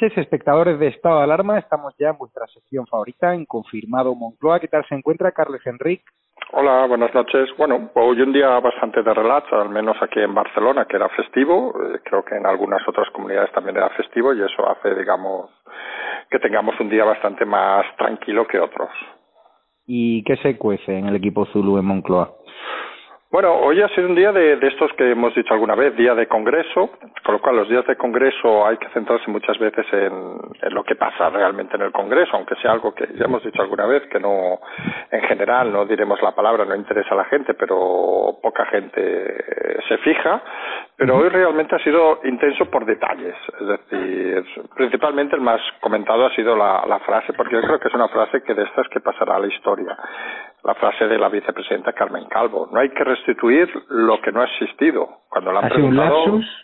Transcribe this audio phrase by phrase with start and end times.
[0.00, 1.58] Noches, espectadores de Estado de Alarma.
[1.58, 4.58] Estamos ya en vuestra sección favorita, en Confirmado Moncloa.
[4.58, 6.04] ¿Qué tal se encuentra Carlos Enrique?
[6.52, 7.50] Hola, buenas noches.
[7.58, 11.74] Bueno, hoy un día bastante de relax, al menos aquí en Barcelona, que era festivo.
[11.74, 15.50] Eh, creo que en algunas otras comunidades también era festivo y eso hace, digamos,
[16.30, 18.88] que tengamos un día bastante más tranquilo que otros.
[19.86, 22.36] ¿Y qué se cuece en el equipo Zulu en Moncloa?
[23.32, 26.16] Bueno, hoy ha sido un día de, de, estos que hemos dicho alguna vez, día
[26.16, 26.90] de congreso,
[27.24, 30.82] con lo cual los días de congreso hay que centrarse muchas veces en, en, lo
[30.82, 34.02] que pasa realmente en el congreso, aunque sea algo que ya hemos dicho alguna vez,
[34.08, 34.58] que no,
[35.12, 39.98] en general, no diremos la palabra, no interesa a la gente, pero poca gente se
[39.98, 40.42] fija,
[40.96, 46.34] pero hoy realmente ha sido intenso por detalles, es decir, principalmente el más comentado ha
[46.34, 48.98] sido la, la frase, porque yo creo que es una frase que de estas que
[48.98, 49.96] pasará a la historia
[50.64, 52.68] la frase de la vicepresidenta Carmen Calvo.
[52.70, 55.08] No hay que restituir lo que no ha existido.
[55.28, 56.60] Cuando la han ¿Ha sido preguntado, un lapsus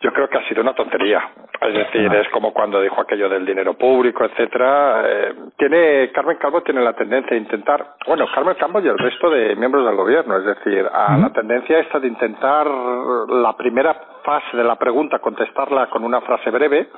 [0.00, 1.20] yo creo que ha sido una tontería.
[1.60, 5.02] Es decir, es como cuando dijo aquello del dinero público, etcétera.
[5.06, 9.28] Eh, tiene Carmen Calvo tiene la tendencia a intentar, bueno, Carmen Calvo y el resto
[9.28, 14.56] de miembros del gobierno, es decir, a la tendencia esta de intentar la primera fase
[14.56, 16.88] de la pregunta contestarla con una frase breve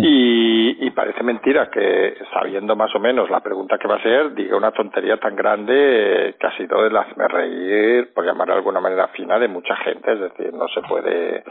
[0.00, 4.32] Y, y, parece mentira que, sabiendo más o menos la pregunta que va a ser,
[4.34, 8.80] diga una tontería tan grande que ha sido el hazme reír, por llamar de alguna
[8.80, 10.12] manera fina, de mucha gente.
[10.12, 11.42] Es decir, no se puede.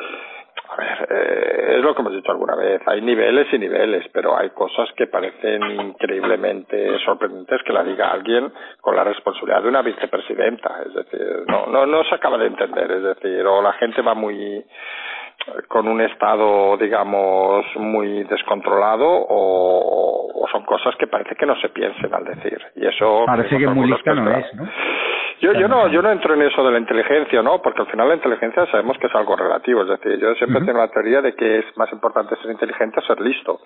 [0.70, 2.82] A ver, eh, es lo que hemos dicho alguna vez.
[2.86, 8.52] Hay niveles y niveles, pero hay cosas que parecen increíblemente sorprendentes que la diga alguien
[8.82, 10.84] con la responsabilidad de una vicepresidenta.
[10.86, 12.92] Es decir, no, no, no se acaba de entender.
[12.92, 14.64] Es decir, o la gente va muy
[15.68, 21.70] con un estado, digamos, muy descontrolado o, o, son cosas que parece que no se
[21.70, 22.60] piensen al decir.
[22.76, 24.68] Y eso parece que muy lista no es, ¿no?
[25.40, 27.62] Yo, yo no, yo no entro en eso de la inteligencia, ¿no?
[27.62, 29.84] Porque al final la inteligencia sabemos que es algo relativo.
[29.84, 30.66] Es decir, yo siempre uh -huh.
[30.66, 33.60] tengo la teoría de que es más importante ser inteligente o ser listo.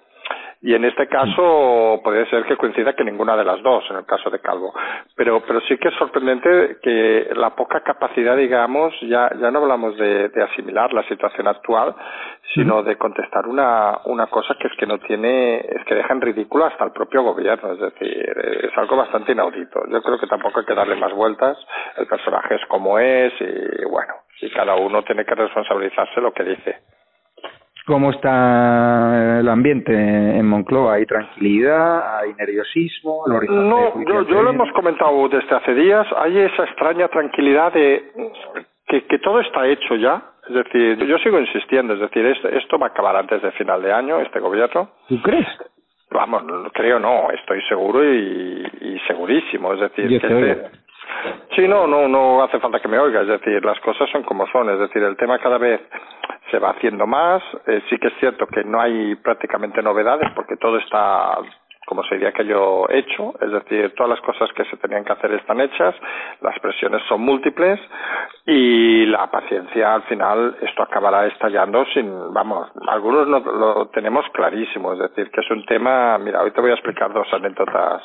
[0.63, 4.05] Y en este caso puede ser que coincida que ninguna de las dos, en el
[4.05, 4.71] caso de Calvo.
[5.15, 9.97] Pero, pero sí que es sorprendente que la poca capacidad, digamos, ya, ya no hablamos
[9.97, 11.95] de, de asimilar la situación actual,
[12.53, 16.21] sino de contestar una, una cosa que es que no tiene, es que deja en
[16.21, 17.73] ridículo hasta el propio gobierno.
[17.73, 19.81] Es decir, es algo bastante inaudito.
[19.89, 21.57] Yo creo que tampoco hay que darle más vueltas.
[21.97, 26.43] El personaje es como es y bueno, y cada uno tiene que responsabilizarse lo que
[26.43, 27.00] dice.
[27.85, 30.95] ¿Cómo está el ambiente en Moncloa?
[30.95, 32.19] ¿Hay tranquilidad?
[32.19, 33.23] ¿Hay nerviosismo?
[33.27, 36.05] no, yo, yo lo hemos comentado desde hace días.
[36.17, 38.11] Hay esa extraña tranquilidad de
[38.87, 40.21] que, que todo está hecho ya.
[40.47, 41.95] Es decir, yo sigo insistiendo.
[41.95, 44.91] Es decir, esto, esto va a acabar antes de final de año, este gobierno.
[45.07, 45.47] ¿Tú crees?
[46.11, 46.43] Vamos,
[46.73, 47.31] creo no.
[47.31, 49.73] Estoy seguro y, y segurísimo.
[49.73, 50.69] Es decir, que este,
[51.55, 53.21] Sí, no, no, no hace falta que me oiga.
[53.21, 54.69] Es decir, las cosas son como son.
[54.69, 55.81] Es decir, el tema cada vez
[56.49, 57.41] se va haciendo más.
[57.67, 61.37] Eh, sí que es cierto que no hay prácticamente novedades porque todo está
[61.91, 65.33] como se diría aquello hecho, es decir, todas las cosas que se tenían que hacer
[65.33, 65.93] están hechas,
[66.39, 67.81] las presiones son múltiples
[68.45, 74.93] y la paciencia al final esto acabará estallando sin, vamos, algunos no, lo tenemos clarísimo,
[74.93, 78.01] es decir, que es un tema, mira, hoy te voy a explicar dos anécdotas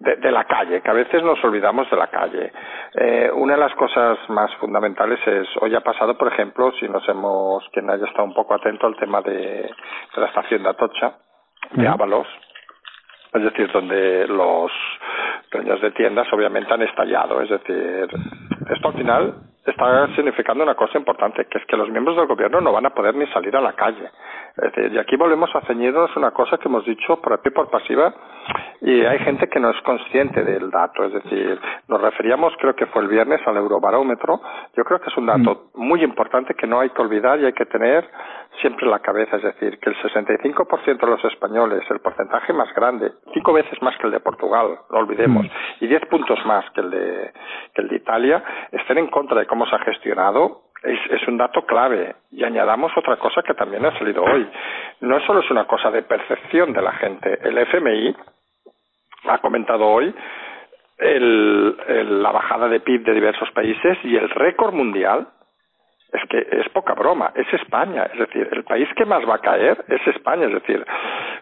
[0.00, 2.52] de, de, la calle, que a veces nos olvidamos de la calle.
[2.94, 7.06] Eh, una de las cosas más fundamentales es, hoy ha pasado, por ejemplo, si nos
[7.08, 11.14] hemos, quien haya estado un poco atento al tema de, de la estación de Atocha,
[11.72, 11.94] de uh -huh.
[11.94, 12.28] Ábalos,
[13.34, 14.72] es decir, donde los
[15.50, 17.42] dueños de tiendas obviamente han estallado.
[17.42, 18.08] Es decir,
[18.70, 19.34] esto al final
[19.70, 22.90] está significando una cosa importante, que es que los miembros del gobierno no van a
[22.90, 24.10] poder ni salir a la calle.
[24.56, 27.70] Es decir, y aquí volvemos a ceñirnos una cosa que hemos dicho por aquí por
[27.70, 28.14] pasiva,
[28.80, 31.04] y hay gente que no es consciente del dato.
[31.04, 34.40] Es decir, nos referíamos, creo que fue el viernes, al eurobarómetro.
[34.76, 35.84] Yo creo que es un dato mm.
[35.84, 38.08] muy importante que no hay que olvidar y hay que tener
[38.60, 39.36] siempre en la cabeza.
[39.36, 43.96] Es decir, que el 65% de los españoles, el porcentaje más grande, cinco veces más
[43.98, 45.84] que el de Portugal, no olvidemos, mm.
[45.84, 47.32] y diez puntos más que el de,
[47.74, 48.42] que el de Italia,
[48.72, 52.14] estén en contra de cómo se ha gestionado es, es, un dato clave.
[52.30, 54.48] Y añadamos otra cosa que también ha salido hoy.
[55.00, 57.38] No solo es una cosa de percepción de la gente.
[57.42, 58.14] El FMI
[59.26, 60.14] ha comentado hoy
[60.98, 65.28] el, la bajada de PIB de diversos países y el récord mundial
[66.12, 69.40] es que es poca broma, es España, es decir, el país que más va a
[69.40, 70.84] caer es España, es decir,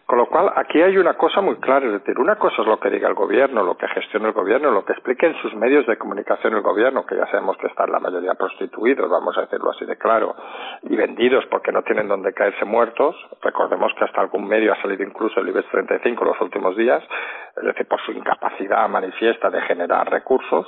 [0.07, 2.81] con lo cual aquí hay una cosa muy clara, es decir, una cosa es lo
[2.81, 5.87] que diga el gobierno, lo que gestione el gobierno, lo que explique en sus medios
[5.87, 9.71] de comunicación el gobierno, que ya sabemos que están la mayoría prostituidos, vamos a decirlo
[9.71, 10.35] así de claro,
[10.83, 15.05] y vendidos porque no tienen donde caerse muertos, recordemos que hasta algún medio ha salido
[15.05, 17.03] incluso el IBEX 35 los últimos días,
[17.57, 20.67] es decir, por su incapacidad manifiesta de generar recursos,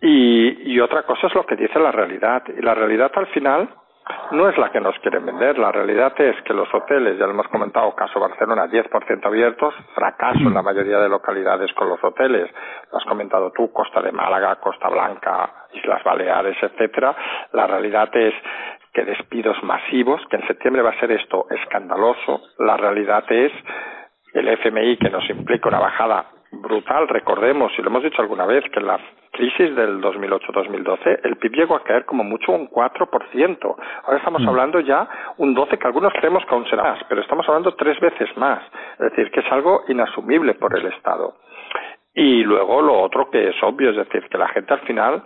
[0.00, 2.42] y, y otra cosa es lo que dice la realidad.
[2.48, 3.68] Y la realidad al final
[4.30, 5.58] no es la que nos quieren vender.
[5.58, 10.40] La realidad es que los hoteles, ya lo hemos comentado, caso Barcelona, 10% abiertos, fracaso
[10.40, 12.50] en la mayoría de localidades con los hoteles.
[12.92, 17.16] Lo has comentado tú, Costa de Málaga, Costa Blanca, Islas Baleares, etcétera.
[17.52, 18.34] La realidad es
[18.92, 22.42] que despidos masivos, que en septiembre va a ser esto escandaloso.
[22.58, 23.52] La realidad es
[24.34, 26.26] el FMI que nos implica una bajada
[26.60, 27.08] brutal.
[27.08, 28.98] Recordemos, y lo hemos dicho alguna vez, que en la
[29.32, 33.76] crisis del 2008-2012 el PIB llegó a caer como mucho un 4%.
[34.04, 34.48] Ahora estamos mm.
[34.48, 37.98] hablando ya un 12% que algunos creemos que aún será más, pero estamos hablando tres
[38.00, 38.62] veces más.
[38.94, 41.34] Es decir, que es algo inasumible por el Estado.
[42.14, 45.22] Y luego lo otro que es obvio, es decir, que la gente al final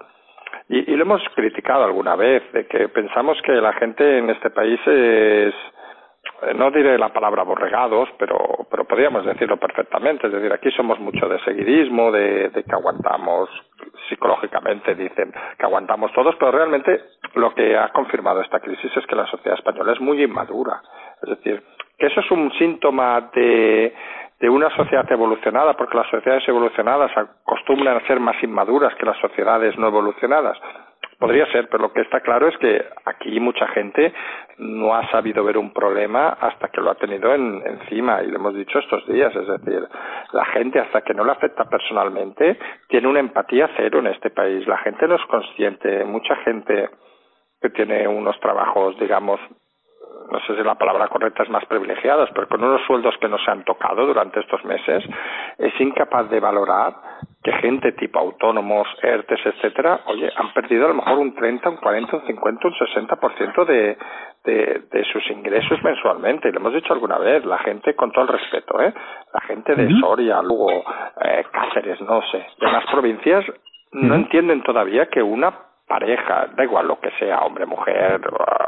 [0.69, 4.51] y, y, lo hemos criticado alguna vez, de que pensamos que la gente en este
[4.51, 5.55] país es,
[6.55, 8.39] no diré la palabra borregados, pero,
[8.71, 10.27] pero podríamos decirlo perfectamente.
[10.27, 13.49] Es decir, aquí somos mucho de seguidismo, de, que aguantamos
[14.09, 17.01] psicológicamente, dicen que aguantamos todos, pero realmente
[17.35, 20.81] lo que ha confirmado esta crisis es que la sociedad española es muy inmadura.
[21.23, 21.63] Es decir,
[21.99, 23.93] que eso es un síntoma de
[24.49, 29.77] una sociedad evolucionada, porque las sociedades evolucionadas acostumbran a ser más inmaduras que las sociedades
[29.79, 30.59] no evolucionadas.
[31.21, 34.11] Podría ser, pero lo que está claro es que aquí mucha gente
[34.57, 38.37] no ha sabido ver un problema hasta que lo ha tenido en, encima, y lo
[38.37, 39.87] hemos dicho estos días, es decir,
[40.33, 42.59] la gente hasta que no le afecta personalmente
[42.89, 46.89] tiene una empatía cero en este país, la gente no es consciente, mucha gente
[47.61, 49.39] que tiene unos trabajos, digamos,
[50.31, 53.39] no sé si la palabra correcta es más privilegiados, pero con unos sueldos que no
[53.39, 55.05] se han tocado durante estos meses,
[55.59, 56.95] es incapaz de valorar
[57.43, 61.77] que gente tipo autónomos, ERTES, etcétera, oye, han perdido a lo mejor un 30, un
[61.77, 63.99] 40, un 50, un 60% de,
[64.45, 66.49] de, de sus ingresos mensualmente.
[66.49, 68.93] Y lo hemos dicho alguna vez, la gente, con todo el respeto, ¿eh?
[69.33, 70.71] la gente de Soria, Lugo,
[71.23, 73.45] eh, Cáceres, no sé, de las provincias,
[73.93, 78.21] no entienden todavía que una pareja, da igual lo que sea, hombre, mujer,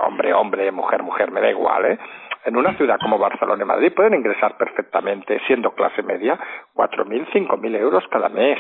[0.05, 1.99] hombre, hombre, mujer, mujer, me da igual, ¿eh?
[2.45, 6.39] En una ciudad como Barcelona y Madrid pueden ingresar perfectamente, siendo clase media,
[6.75, 8.59] 4.000, 5.000 euros cada mes.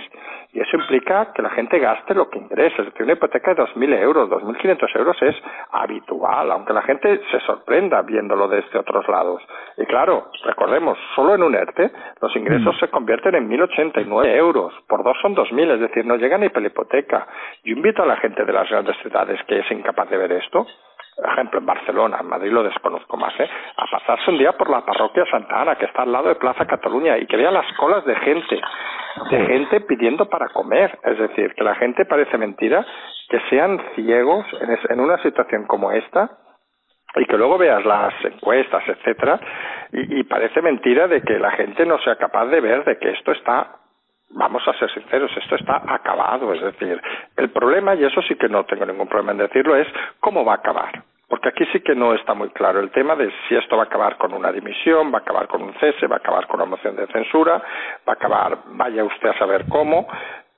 [0.52, 2.82] Y eso implica que la gente gaste lo que ingresa.
[2.82, 5.34] Es decir, una hipoteca de 2.000 euros, 2.500 euros es
[5.72, 9.42] habitual, aunque la gente se sorprenda viéndolo desde otros lados.
[9.76, 11.90] Y claro, recordemos, solo en un ERTE
[12.20, 12.78] los ingresos mm.
[12.78, 14.74] se convierten en 1.089 euros.
[14.86, 17.26] Por dos son 2.000, es decir, no llega ni por hipoteca.
[17.64, 20.66] Yo invito a la gente de las grandes ciudades que es incapaz de ver esto,
[21.22, 23.48] por ejemplo, en Barcelona, en Madrid lo desconozco más, ¿eh?
[23.76, 26.66] a pasarse un día por la parroquia Santa Ana, que está al lado de Plaza
[26.66, 28.60] Cataluña, y que vea las colas de gente,
[29.30, 30.98] de gente pidiendo para comer.
[31.04, 32.84] Es decir, que la gente parece mentira
[33.28, 36.28] que sean ciegos en, en una situación como esta
[37.14, 39.38] y que luego veas las encuestas, etcétera,
[39.92, 43.10] y, y parece mentira de que la gente no sea capaz de ver de que
[43.10, 43.76] esto está
[44.34, 46.52] vamos a ser sinceros, esto está acabado.
[46.54, 47.00] Es decir,
[47.36, 49.88] el problema, y eso sí que no tengo ningún problema en decirlo, es
[50.20, 51.02] cómo va a acabar.
[51.42, 53.86] Porque aquí sí que no está muy claro el tema de si esto va a
[53.86, 56.70] acabar con una dimisión, va a acabar con un cese, va a acabar con una
[56.70, 57.60] moción de censura,
[58.08, 60.06] va a acabar, vaya usted a saber cómo,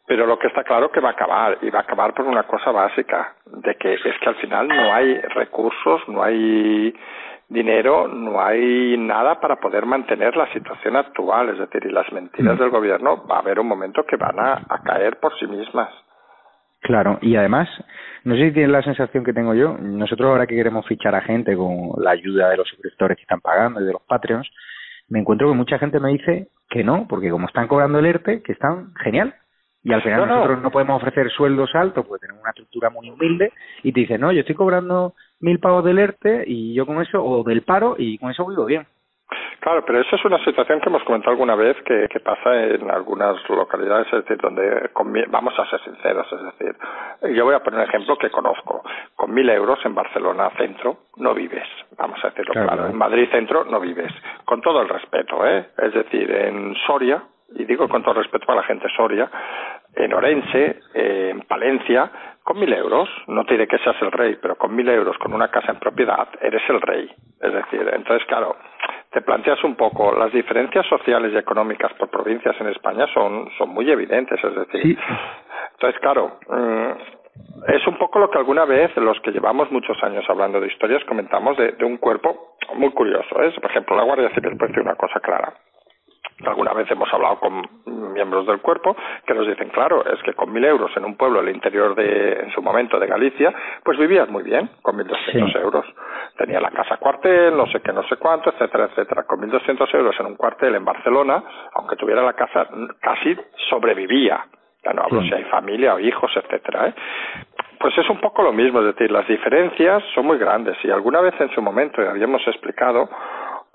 [0.06, 2.42] pero lo que está claro que va a acabar, y va a acabar por una
[2.42, 6.94] cosa básica, de que es que al final no hay recursos, no hay
[7.48, 11.48] dinero, no hay nada para poder mantener la situación actual.
[11.48, 12.58] Es decir, y las mentiras mm.
[12.58, 15.88] del gobierno va a haber un momento que van a, caer por sí mismas.
[16.82, 17.70] Claro, y además,
[18.24, 21.20] no sé si tienen la sensación que tengo yo, nosotros ahora que queremos fichar a
[21.20, 24.50] gente con la ayuda de los suscriptores que están pagando y de los Patreons,
[25.08, 28.42] me encuentro que mucha gente me dice que no, porque como están cobrando el ERTE,
[28.42, 29.34] que están genial,
[29.82, 30.70] y al final nosotros no.
[30.70, 33.52] podemos ofrecer sueldos altos porque tenemos una estructura muy humilde
[33.82, 37.22] y te dicen, no, yo estoy cobrando mil pagos del ERTE y yo con eso,
[37.22, 38.86] o del paro, y con eso vivo bien.
[39.60, 42.90] Claro, pero eso es una situación que hemos comentado alguna vez que, que pasa en
[42.90, 44.90] algunas localidades, es decir, donde
[45.28, 46.76] vamos a ser sinceros, es decir,
[47.34, 48.82] yo voy a poner un ejemplo que conozco.
[49.16, 51.66] Con mil euros en Barcelona centro no vives,
[51.96, 52.86] vamos a decirlo claro.
[52.86, 54.12] En Madrid centro no vives,
[54.44, 55.68] con todo el respeto, ¿eh?
[55.78, 57.22] Es decir, en Soria,
[57.56, 59.30] y digo con todo el respeto para la gente Soria,
[59.94, 62.10] en Orense, en Palencia,
[62.42, 65.32] con mil euros, no te diré que seas el rey, pero con mil euros, con
[65.32, 67.10] una casa en propiedad, eres el rey.
[67.40, 68.56] Es decir, entonces, claro,
[69.14, 73.71] te planteas un poco, las diferencias sociales y económicas por provincias en España son, son
[73.71, 74.99] muy evidentes, es decir,
[75.73, 80.25] entonces, claro, mm, es un poco lo que alguna vez los que llevamos muchos años
[80.28, 83.40] hablando de historias comentamos de, de un cuerpo muy curioso.
[83.42, 85.54] Es, por ejemplo, la Guardia Civil decir una cosa clara.
[86.44, 87.62] Alguna vez hemos hablado con
[88.14, 91.42] miembros del cuerpo que nos dicen, claro, es que con mil euros en un pueblo
[91.42, 93.52] del interior de, en su momento, de Galicia,
[93.83, 95.85] pues vivías muy bien, con mil doscientos euros.
[96.38, 99.25] Tenía la casa cuartel, no sé qué, no sé cuánto, etcétera, etcétera.
[99.25, 101.42] Con mil doscientos euros en un cuartel en Barcelona,
[101.75, 102.66] aunque tuviera la casa,
[103.00, 103.37] casi
[103.68, 104.47] sobrevivía.
[104.85, 106.94] Ya no hablo si hay familia o hijos, etcétera, ¿eh?
[107.80, 111.21] Pues es un poco lo mismo, es decir, las diferencias son muy grandes y alguna
[111.21, 113.11] vez en su momento habíamos explicado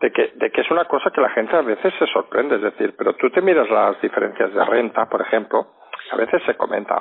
[0.01, 2.61] de que, de que es una cosa que la gente a veces se sorprende, es
[2.61, 5.67] decir, pero tú te miras las diferencias de renta, por ejemplo,
[6.11, 6.95] a veces se comenta,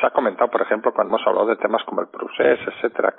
[0.00, 3.14] se ha comentado, por ejemplo, cuando hemos hablado de temas como el procés, etcétera,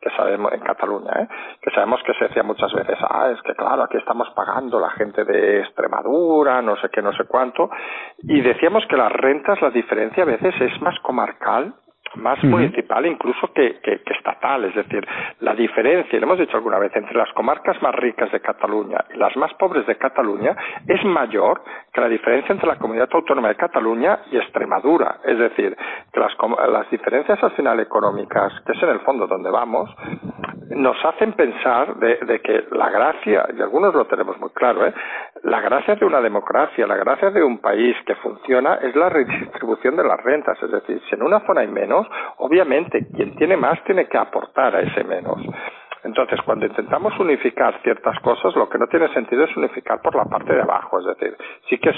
[0.00, 1.28] que sabemos en Cataluña, ¿eh?
[1.60, 4.90] que sabemos que se decía muchas veces, ah, es que claro, aquí estamos pagando la
[4.90, 7.70] gente de Extremadura, no sé qué, no sé cuánto,
[8.22, 11.74] y decíamos que las rentas, la diferencia a veces es más comarcal
[12.16, 14.64] más municipal incluso que, que, estatal.
[14.64, 15.06] Es decir,
[15.40, 19.18] la diferencia, lo hemos dicho alguna vez, entre las comarcas más ricas de Cataluña y
[19.18, 20.56] las más pobres de Cataluña
[20.86, 25.18] es mayor que la diferencia entre la comunidad autónoma de Cataluña y Extremadura.
[25.24, 25.76] Es decir,
[26.12, 26.32] que las,
[26.70, 29.90] las diferencias al final económicas, que es en el fondo donde vamos,
[30.70, 34.92] nos hacen pensar de, de que la gracia, y algunos lo tenemos muy claro, ¿eh?
[35.42, 39.96] la gracia de una democracia, la gracia de un país que funciona es la redistribución
[39.96, 40.60] de las rentas.
[40.62, 42.05] Es decir, si en una zona hay menos,
[42.38, 45.40] obviamente quien tiene más tiene que aportar a ese menos.
[46.04, 50.24] Entonces, cuando intentamos unificar ciertas cosas, lo que no tiene sentido es unificar por la
[50.24, 51.00] parte de abajo.
[51.00, 51.36] Es decir,
[51.68, 51.96] sí que es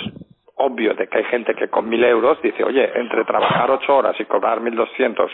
[0.59, 4.15] obvio de que hay gente que con mil euros dice, oye, entre trabajar ocho horas
[4.19, 5.31] y cobrar mil doscientos,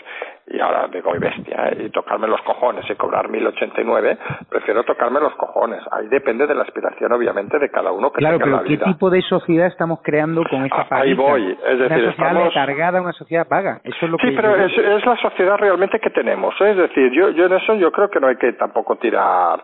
[0.47, 1.85] y ahora digo, y bestia, ¿eh?
[1.85, 4.17] y tocarme los cojones y cobrar mil ochenta y nueve,
[4.49, 5.81] prefiero tocarme los cojones.
[5.91, 9.09] Ahí depende de la aspiración, obviamente, de cada uno que claro, tenga pero ¿qué tipo
[9.09, 12.43] de sociedad estamos creando con esta ah, Ahí voy, es decir, una sociedad estamos...
[12.45, 13.81] letargada, una sociedad vaga.
[13.83, 16.53] Eso es lo sí, pero es, es, la sociedad realmente que tenemos.
[16.61, 16.71] ¿eh?
[16.71, 19.63] Es decir, yo, yo en eso yo creo que no hay que tampoco tirar...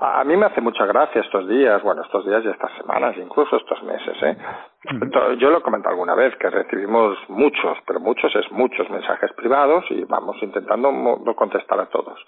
[0.00, 3.14] A, a mí me hace mucha gracia estos días, bueno, estos días y estas semanas,
[3.16, 4.36] incluso estos meses, ¿eh?
[5.38, 9.84] Yo lo he comentado alguna vez que recibimos muchos, pero muchos es muchos mensajes privados
[9.90, 10.90] y vamos intentando
[11.36, 12.18] contestar a todos.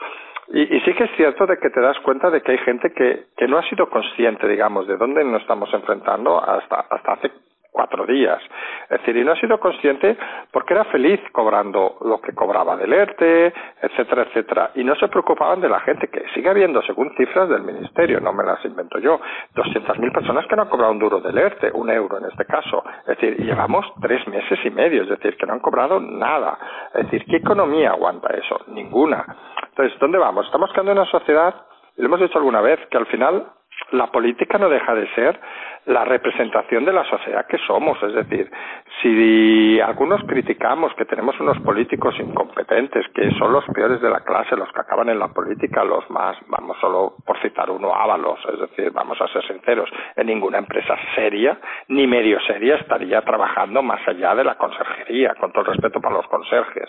[0.49, 2.93] Y, y, sí que es cierto de que te das cuenta de que hay gente
[2.93, 7.31] que, que no ha sido consciente, digamos, de dónde nos estamos enfrentando hasta, hasta hace
[7.73, 8.41] cuatro días.
[8.85, 10.17] Es decir, y no ha sido consciente
[10.53, 14.71] porque era feliz cobrando lo que cobraba del ERTE, etcétera, etcétera.
[14.75, 18.33] Y no se preocupaban de la gente que sigue habiendo, según cifras del Ministerio, no
[18.33, 19.19] me las invento yo,
[19.55, 22.85] 200.000 personas que no han cobrado un duro del ERTE, un euro en este caso.
[23.01, 26.59] Es decir, y llevamos tres meses y medio, es decir, que no han cobrado nada.
[26.95, 28.61] Es decir, ¿qué economía aguanta eso?
[28.69, 29.25] Ninguna.
[29.71, 30.45] Entonces, ¿dónde vamos?
[30.47, 31.55] Estamos quedando en una sociedad,
[31.97, 33.47] y lo hemos dicho alguna vez, que al final
[33.91, 35.41] la política no deja de ser
[35.87, 38.01] la representación de la sociedad que somos.
[38.03, 38.51] Es decir,
[39.01, 44.57] si algunos criticamos que tenemos unos políticos incompetentes, que son los peores de la clase,
[44.57, 48.61] los que acaban en la política, los más, vamos solo por citar uno, Ábalos, es
[48.61, 51.59] decir, vamos a ser sinceros, en ninguna empresa seria,
[51.89, 56.17] ni medio seria, estaría trabajando más allá de la conserjería, con todo el respeto para
[56.17, 56.89] los conserjes.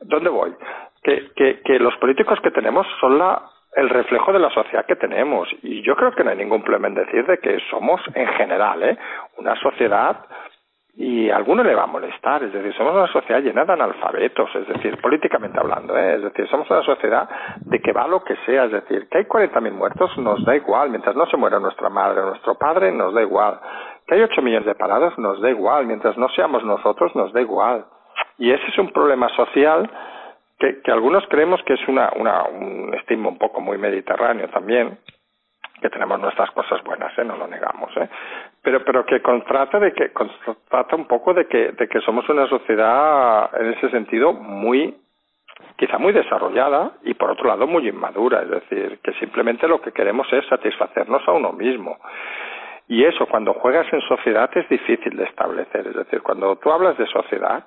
[0.00, 0.54] ¿Dónde voy?
[1.02, 3.42] Que, que, que los políticos que tenemos son la
[3.76, 5.48] el reflejo de la sociedad que tenemos.
[5.62, 8.82] Y yo creo que no hay ningún problema en decir de que somos, en general,
[8.82, 8.98] ¿eh?
[9.36, 10.24] una sociedad
[10.98, 14.48] y a alguno le va a molestar, es decir, somos una sociedad llena de analfabetos,
[14.54, 16.14] es decir, políticamente hablando, ¿eh?
[16.14, 17.28] es decir, somos una sociedad
[17.66, 20.88] de que va lo que sea, es decir, que hay 40.000 muertos nos da igual,
[20.88, 23.60] mientras no se muera nuestra madre o nuestro padre nos da igual,
[24.06, 27.42] que hay 8 millones de parados nos da igual, mientras no seamos nosotros nos da
[27.42, 27.84] igual.
[28.38, 29.90] Y ese es un problema social
[30.58, 34.98] que, que algunos creemos que es una, una, un estigma un poco muy mediterráneo también,
[35.80, 37.24] que tenemos nuestras cosas buenas, ¿eh?
[37.24, 38.08] no lo negamos, ¿eh?
[38.62, 42.48] pero pero que contrata de que constata un poco de que de que somos una
[42.48, 44.96] sociedad en ese sentido muy
[45.76, 49.92] quizá muy desarrollada y por otro lado muy inmadura, es decir, que simplemente lo que
[49.92, 51.98] queremos es satisfacernos a uno mismo.
[52.88, 55.88] Y eso, cuando juegas en sociedad, es difícil de establecer.
[55.88, 57.64] Es decir, cuando tú hablas de sociedad,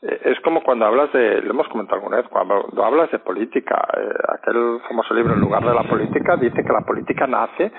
[0.00, 3.86] eh, es como cuando hablas de, lo hemos comentado alguna vez, cuando hablas de política,
[3.94, 7.70] eh, aquel famoso libro En lugar de la política dice que la política nace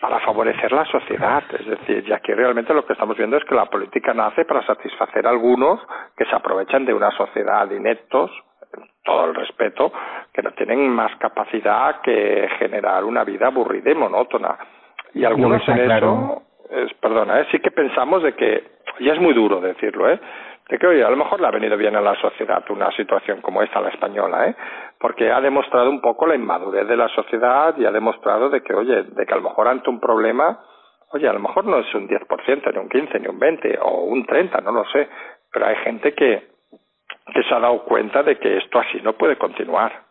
[0.00, 1.42] para favorecer la sociedad.
[1.58, 4.64] Es decir, ya que realmente lo que estamos viendo es que la política nace para
[4.64, 5.80] satisfacer a algunos
[6.16, 8.30] que se aprovechan de una sociedad de ineptos,
[9.02, 9.92] todo el respeto,
[10.32, 14.56] que no tienen más capacidad que generar una vida aburrida y monótona.
[15.14, 17.46] Y algunos en eso, es, perdona, ¿eh?
[17.52, 18.64] sí que pensamos de que,
[18.98, 20.18] y es muy duro decirlo, ¿eh?
[20.68, 23.40] de que, oye, a lo mejor le ha venido bien a la sociedad una situación
[23.40, 24.56] como esta, la española, ¿eh?
[24.98, 28.74] porque ha demostrado un poco la inmadurez de la sociedad y ha demostrado de que,
[28.74, 30.58] oye, de que a lo mejor ante un problema,
[31.12, 34.04] oye, a lo mejor no es un 10%, ni un 15, ni un 20, o
[34.04, 35.08] un 30, no lo sé,
[35.52, 36.48] pero hay gente que,
[37.32, 40.03] que se ha dado cuenta de que esto así no puede continuar.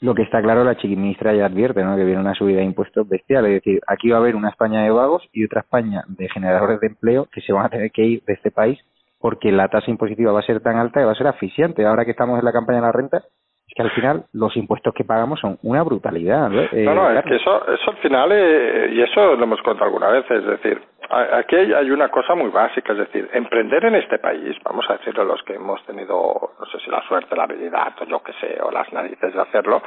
[0.00, 1.96] Lo que está claro, la chiquiministra ya advierte ¿no?
[1.96, 3.46] que viene una subida de impuestos bestial.
[3.46, 6.80] Es decir, aquí va a haber una España de vagos y otra España de generadores
[6.80, 8.78] de empleo que se van a tener que ir de este país
[9.20, 11.84] porque la tasa impositiva va a ser tan alta que va a ser asfixiante.
[11.84, 13.18] Ahora que estamos en la campaña de la renta,
[13.66, 16.48] es que al final los impuestos que pagamos son una brutalidad.
[16.48, 16.62] ¿no?
[16.62, 20.08] no, no, es que eso, eso al final, eh, y eso lo hemos contado alguna
[20.08, 24.54] vez, es decir, Aquí hay una cosa muy básica, es decir, emprender en este país,
[24.62, 28.04] vamos a decirlo los que hemos tenido, no sé si la suerte, la habilidad o
[28.04, 29.80] yo qué sé, o las narices de hacerlo,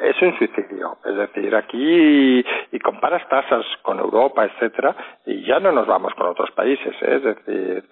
[0.00, 0.96] es un suicidio.
[1.04, 4.96] Es decir, aquí y comparas tasas con Europa, etcétera,
[5.26, 6.94] y ya no nos vamos con otros países.
[7.02, 7.16] ¿eh?
[7.16, 7.84] Es decir,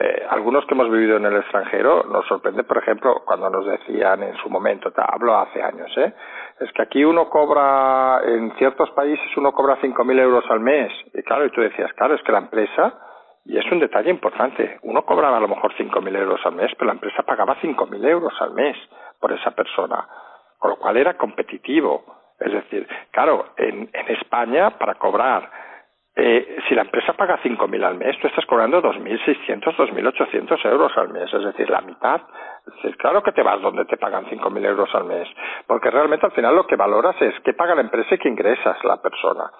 [0.00, 4.22] eh, algunos que hemos vivido en el extranjero nos sorprende, por ejemplo, cuando nos decían
[4.22, 6.14] en su momento, hablo hace años, ¿eh?
[6.60, 10.90] Es que aquí uno cobra, en ciertos países uno cobra 5.000 euros al mes.
[11.12, 12.94] Y claro, y tú decías, claro, es que la empresa,
[13.44, 16.86] y es un detalle importante, uno cobraba a lo mejor 5.000 euros al mes, pero
[16.86, 18.76] la empresa pagaba 5.000 euros al mes
[19.20, 20.06] por esa persona,
[20.58, 22.04] con lo cual era competitivo.
[22.38, 25.50] Es decir, claro, en, en España para cobrar
[26.18, 31.10] eh, si la empresa paga 5.000 al mes, tú estás cobrando 2.600, 2.800 euros al
[31.10, 32.22] mes, es decir, la mitad.
[32.82, 35.28] Es claro que te vas donde te pagan 5.000 euros al mes,
[35.66, 38.82] porque realmente al final lo que valoras es qué paga la empresa y qué ingresas
[38.84, 39.50] la persona.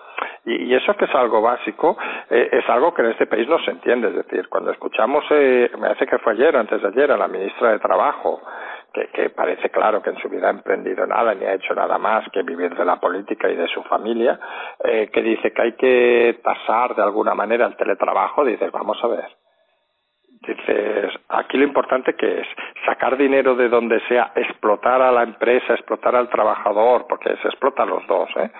[0.44, 1.96] Y, eso que es algo básico,
[2.30, 4.08] eh, es algo que en este país no se entiende.
[4.08, 7.28] Es decir, cuando escuchamos, eh, me parece que fue ayer, antes de ayer, a la
[7.28, 8.40] ministra de Trabajo,
[9.12, 12.26] que, parece claro que en su vida ha emprendido nada ni ha hecho nada más
[12.30, 14.38] que vivir de la política y de su familia,
[14.82, 19.08] eh, que dice que hay que tasar de alguna manera el teletrabajo, dices, vamos a
[19.08, 19.28] ver.
[20.46, 22.46] Dices, aquí lo importante que es
[22.84, 27.82] sacar dinero de donde sea, explotar a la empresa, explotar al trabajador, porque se explota
[27.82, 28.50] a los dos, ¿eh?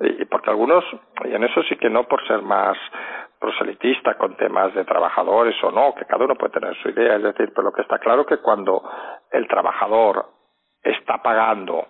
[0.00, 0.84] Y porque algunos,
[1.24, 2.76] y en eso sí que no por ser más
[3.38, 7.22] proselitista con temas de trabajadores o no, que cada uno puede tener su idea, es
[7.22, 8.82] decir, pero lo que está claro que cuando
[9.30, 10.26] el trabajador
[10.82, 11.86] está pagando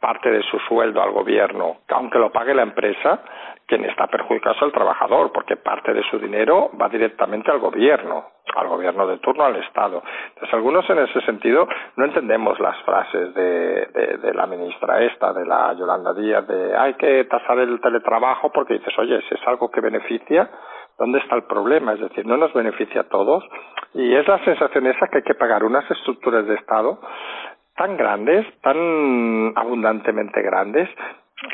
[0.00, 3.20] parte de su sueldo al gobierno, aunque lo pague la empresa,
[3.66, 8.24] quien está perjudicado es el trabajador, porque parte de su dinero va directamente al gobierno,
[8.54, 10.02] al gobierno de turno, al Estado.
[10.28, 15.34] Entonces, algunos en ese sentido no entendemos las frases de, de, de la ministra esta,
[15.34, 19.46] de la Yolanda Díaz, de hay que tasar el teletrabajo, porque dices, oye, si es
[19.46, 20.48] algo que beneficia,
[20.98, 21.92] ¿Dónde está el problema?
[21.92, 23.44] Es decir, no nos beneficia a todos
[23.94, 26.98] y es la sensación esa que hay que pagar unas estructuras de Estado
[27.78, 30.88] tan grandes, tan abundantemente grandes,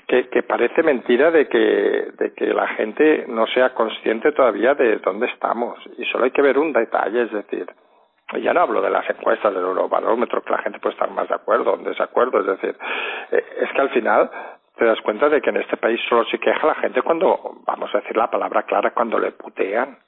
[0.08, 5.26] que, parece mentira de que, de que la gente no sea consciente todavía de dónde
[5.26, 5.78] estamos.
[5.98, 7.66] Y solo hay que ver un detalle, es decir,
[8.42, 11.34] ya no hablo de las encuestas del Eurobarómetro, que la gente puede estar más de
[11.34, 12.76] acuerdo o en desacuerdo, es decir,
[13.30, 14.30] eh, es que al final
[14.76, 17.94] te das cuenta de que en este país solo se queja la gente cuando, vamos
[17.94, 19.98] a decir la palabra clara, cuando le putean.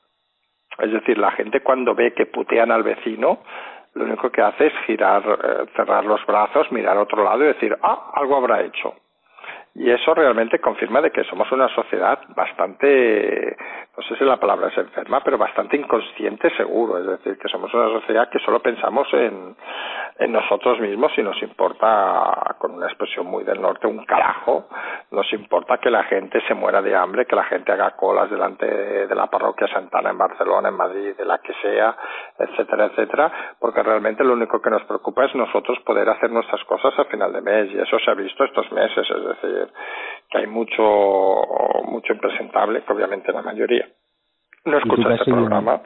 [0.79, 3.41] Es decir, la gente cuando ve que putean al vecino,
[3.97, 7.49] lo único que hace es girar, eh, cerrar los brazos, mirar a otro lado y
[7.49, 8.95] decir, ah, algo habrá hecho.
[9.75, 13.57] Y eso realmente confirma de que somos una sociedad bastante,
[13.97, 16.99] no sé si la palabra es enferma, pero bastante inconsciente seguro.
[16.99, 19.57] Es decir, que somos una sociedad que solo pensamos en,
[20.19, 24.69] en nosotros mismos y nos importa, con una expresión muy del norte, un carajo,
[25.11, 28.67] nos importa que la gente se muera de hambre, que la gente haga colas delante
[28.67, 31.97] de la parroquia Santana en Barcelona, en Madrid, de la que sea,
[32.39, 36.99] etcétera, etcétera, porque realmente lo único que nos preocupa es nosotros poder hacer nuestras cosas
[36.99, 39.73] a final de mes y eso se ha visto estos meses, es decir,
[40.31, 40.83] que hay mucho,
[41.85, 43.87] mucho impresentable, que obviamente la mayoría
[44.67, 45.81] no escucha este programa.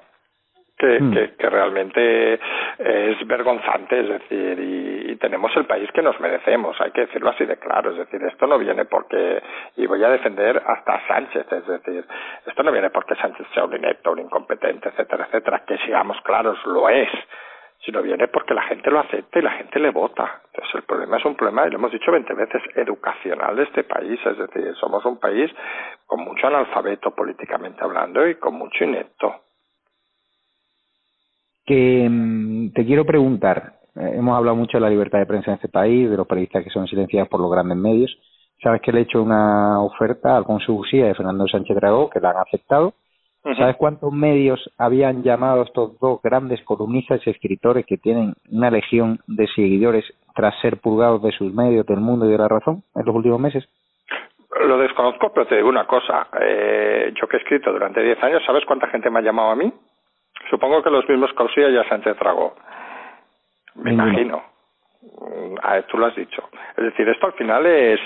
[0.76, 1.12] Que, hmm.
[1.12, 2.40] que, que, realmente
[2.78, 7.44] es vergonzante, es decir, y, tenemos el país que nos merecemos, hay que decirlo así
[7.44, 9.42] de claro, es decir, esto no viene porque,
[9.76, 12.06] y voy a defender hasta Sánchez, es decir,
[12.46, 16.58] esto no viene porque Sánchez sea un inepto, un incompetente, etcétera, etcétera, que seamos claros,
[16.64, 17.10] lo es,
[17.84, 20.42] sino viene porque la gente lo acepta y la gente le vota.
[20.46, 23.84] Entonces el problema es un problema, y lo hemos dicho 20 veces, educacional de este
[23.84, 25.50] país, es decir, somos un país
[26.06, 29.34] con mucho analfabeto políticamente hablando y con mucho inepto.
[31.64, 35.56] Que mm, te quiero preguntar, eh, hemos hablado mucho de la libertad de prensa en
[35.56, 38.16] este país, de los periodistas que son silenciados por los grandes medios,
[38.62, 42.20] Sabes que le he hecho una oferta a Alfonso Usía de Fernando Sánchez Dragó, que
[42.20, 42.92] la han aceptado.
[43.42, 48.70] ¿Sabes cuántos medios habían llamado a estos dos grandes columnistas y escritores que tienen una
[48.70, 52.82] legión de seguidores tras ser purgados de sus medios, del mundo y de la razón
[52.94, 53.66] en los últimos meses?
[54.66, 56.28] Lo desconozco, pero te digo una cosa.
[56.38, 59.56] Eh, yo que he escrito durante 10 años, ¿sabes cuánta gente me ha llamado a
[59.56, 59.72] mí?
[60.50, 62.54] Supongo que los mismos Causía ya Sánchez Dragó.
[63.76, 64.42] Me imagino.
[65.62, 66.48] Ah, tú lo has dicho.
[66.76, 68.00] Es decir, esto al final es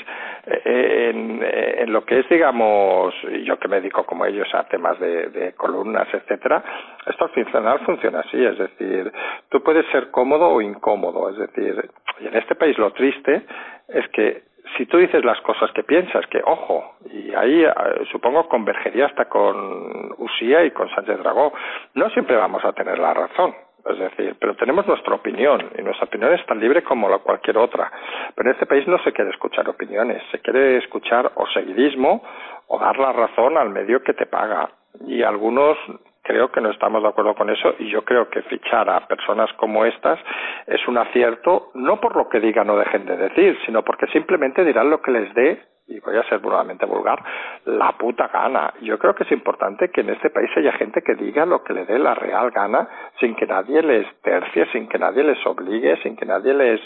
[0.46, 4.98] eh, en, en, lo que es, digamos, yo que me dedico como ellos a temas
[5.00, 6.62] de, de columnas, etcétera,
[7.06, 8.44] esto al final funciona así.
[8.44, 9.12] Es decir,
[9.48, 11.30] tú puedes ser cómodo o incómodo.
[11.30, 13.42] Es decir, y en este país lo triste
[13.88, 14.42] es que
[14.76, 17.72] si tú dices las cosas que piensas, que ojo, y ahí eh,
[18.10, 21.52] supongo convergería hasta con Usía y con Sánchez Dragó,
[21.94, 23.54] no siempre vamos a tener la razón.
[23.86, 27.58] Es decir, pero tenemos nuestra opinión y nuestra opinión es tan libre como la cualquier
[27.58, 27.90] otra.
[28.34, 32.22] Pero en este país no se quiere escuchar opiniones, se quiere escuchar o seguidismo
[32.68, 34.70] o dar la razón al medio que te paga.
[35.06, 35.76] Y algunos
[36.22, 39.52] creo que no estamos de acuerdo con eso y yo creo que fichar a personas
[39.54, 40.18] como estas
[40.66, 44.64] es un acierto, no por lo que digan o dejen de decir, sino porque simplemente
[44.64, 47.22] dirán lo que les dé y voy a ser nuevamente vulgar,
[47.66, 48.72] la puta gana.
[48.80, 51.74] Yo creo que es importante que en este país haya gente que diga lo que
[51.74, 52.88] le dé la real gana
[53.20, 56.80] sin que nadie les tercie, sin que nadie les obligue, sin que nadie les,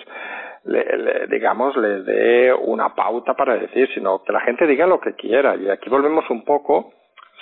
[1.29, 5.55] digamos, les dé una pauta para decir, sino que la gente diga lo que quiera.
[5.55, 6.93] Y aquí volvemos un poco,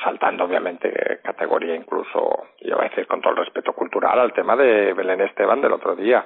[0.04, 4.56] saltando obviamente categoría incluso, yo voy a decir con todo el respeto cultural, al tema
[4.56, 6.22] de Belén Esteban del otro día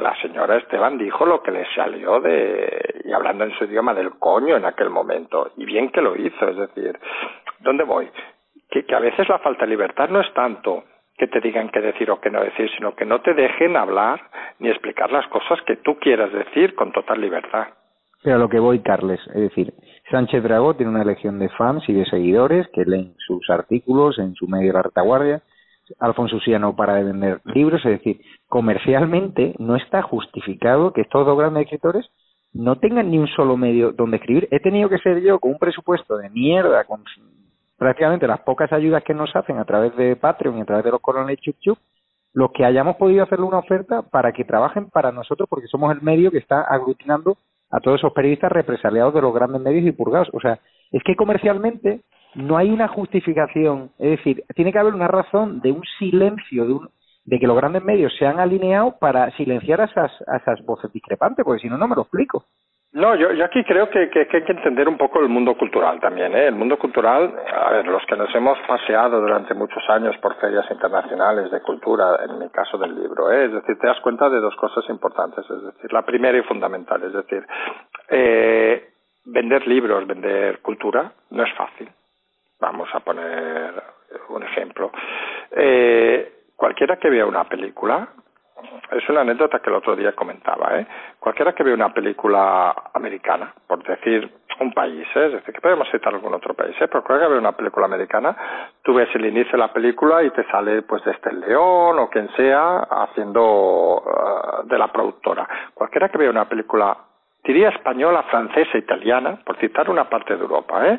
[0.00, 4.10] la señora Esteban dijo lo que le salió de, y hablando en su idioma del
[4.18, 6.98] coño en aquel momento, y bien que lo hizo, es decir,
[7.60, 8.10] ¿dónde voy?
[8.70, 10.84] Que, que a veces la falta de libertad no es tanto
[11.16, 14.20] que te digan qué decir o qué no decir, sino que no te dejen hablar
[14.58, 17.68] ni explicar las cosas que tú quieras decir con total libertad.
[18.22, 19.74] Pero a lo que voy, Carles, es decir,
[20.10, 24.34] Sánchez Dragó tiene una legión de fans y de seguidores que leen sus artículos en
[24.34, 25.42] su medio de la retaguardia,
[25.98, 31.26] Alfonso Usía no para de vender libros, es decir, comercialmente no está justificado que estos
[31.26, 32.08] dos grandes escritores
[32.52, 34.48] no tengan ni un solo medio donde escribir.
[34.50, 37.02] He tenido que ser yo con un presupuesto de mierda, con
[37.76, 40.92] prácticamente las pocas ayudas que nos hacen a través de Patreon y a través de
[40.92, 41.78] los coroneles Chup Chup,
[42.32, 46.02] los que hayamos podido hacerle una oferta para que trabajen para nosotros, porque somos el
[46.02, 47.36] medio que está aglutinando
[47.70, 50.28] a todos esos periodistas represaliados de los grandes medios y purgados.
[50.32, 50.60] O sea,
[50.92, 52.02] es que comercialmente
[52.34, 56.72] no hay una justificación, es decir, tiene que haber una razón de un silencio, de,
[56.72, 56.88] un,
[57.24, 61.62] de que los grandes medios se han alineado para silenciar a esas, voces discrepantes, porque
[61.62, 62.44] si no, no me lo explico.
[62.92, 65.98] No, yo, yo aquí creo que, que, hay que entender un poco el mundo cultural
[65.98, 66.32] también.
[66.32, 66.46] ¿eh?
[66.46, 70.64] El mundo cultural, a ver, los que nos hemos paseado durante muchos años por ferias
[70.70, 73.46] internacionales de cultura, en mi caso del libro, ¿eh?
[73.46, 75.44] es decir, te das cuenta de dos cosas importantes.
[75.50, 77.44] Es decir, la primera y fundamental, es decir,
[78.10, 78.90] eh,
[79.24, 81.90] vender libros, vender cultura, no es fácil.
[82.60, 83.82] Vamos a poner
[84.28, 84.90] un ejemplo.
[85.50, 88.08] Eh, cualquiera que vea una película,
[88.92, 90.86] es una anécdota que el otro día comentaba, ¿eh?
[91.18, 95.26] Cualquiera que vea una película americana, por decir un país, ¿eh?
[95.26, 96.88] es decir, que podemos citar algún otro país, ¿eh?
[96.88, 98.36] pero cualquiera que vea una película americana,
[98.82, 102.08] tú ves el inicio de la película y te sale pues este el león o
[102.08, 105.48] quien sea haciendo uh, de la productora.
[105.74, 106.96] Cualquiera que vea una película
[107.44, 110.98] diría española, francesa, italiana, por citar una parte de Europa, ¿eh?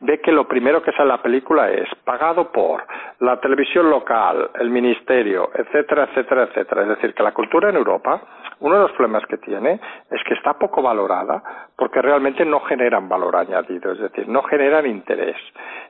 [0.00, 2.84] ve que lo primero que sale la película es pagado por
[3.18, 6.82] la televisión local, el ministerio, etcétera, etcétera, etcétera.
[6.82, 8.22] Es decir, que la cultura en Europa,
[8.60, 11.42] uno de los problemas que tiene es que está poco valorada
[11.76, 15.36] porque realmente no generan valor añadido, es decir, no generan interés.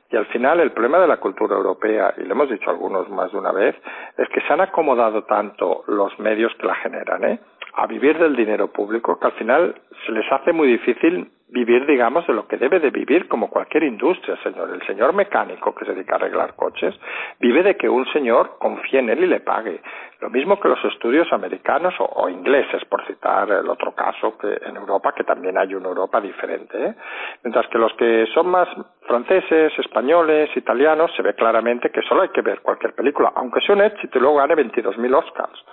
[0.09, 3.31] Y al final el problema de la cultura europea, y lo hemos dicho algunos más
[3.31, 3.75] de una vez,
[4.17, 7.39] es que se han acomodado tanto los medios que la generan, ¿eh?
[7.73, 12.25] A vivir del dinero público que al final se les hace muy difícil vivir, digamos,
[12.27, 14.69] de lo que debe de vivir como cualquier industria, señor.
[14.73, 16.95] El señor mecánico que se dedica a arreglar coches
[17.39, 19.81] vive de que un señor confíe en él y le pague.
[20.21, 24.77] Lo mismo que los estudios americanos o, ingleses, por citar el otro caso, que en
[24.77, 26.85] Europa, que también hay una Europa diferente.
[26.85, 26.95] ¿eh?
[27.43, 28.69] Mientras que los que son más
[29.07, 33.75] franceses, españoles, italianos, se ve claramente que solo hay que ver cualquier película, aunque sea
[33.75, 35.65] un éxito y luego gane 22.000 Oscars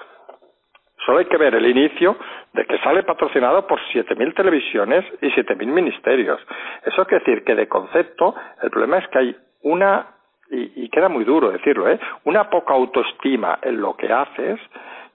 [1.08, 2.18] Solo hay que ver el inicio
[2.52, 6.38] de que sale patrocinado por 7.000 televisiones y 7.000 ministerios.
[6.84, 10.06] Eso quiere decir que de concepto el problema es que hay una,
[10.50, 11.98] y, queda muy duro decirlo, ¿eh?
[12.24, 14.60] una poca autoestima en lo que haces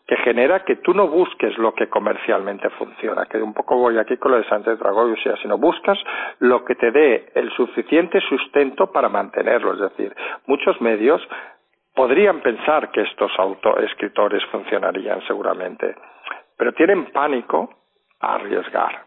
[0.08, 4.18] que genera que tú no busques lo que comercialmente funciona, que un poco voy aquí
[4.18, 5.98] con lo de Sánchez Dragó y sea, sino buscas
[6.40, 9.74] lo que te dé el suficiente sustento para mantenerlo.
[9.74, 10.14] Es decir,
[10.48, 11.22] muchos medios
[11.94, 15.96] podrían pensar que estos autoescritores funcionarían seguramente,
[16.58, 17.70] pero tienen pánico
[18.20, 19.06] a arriesgar.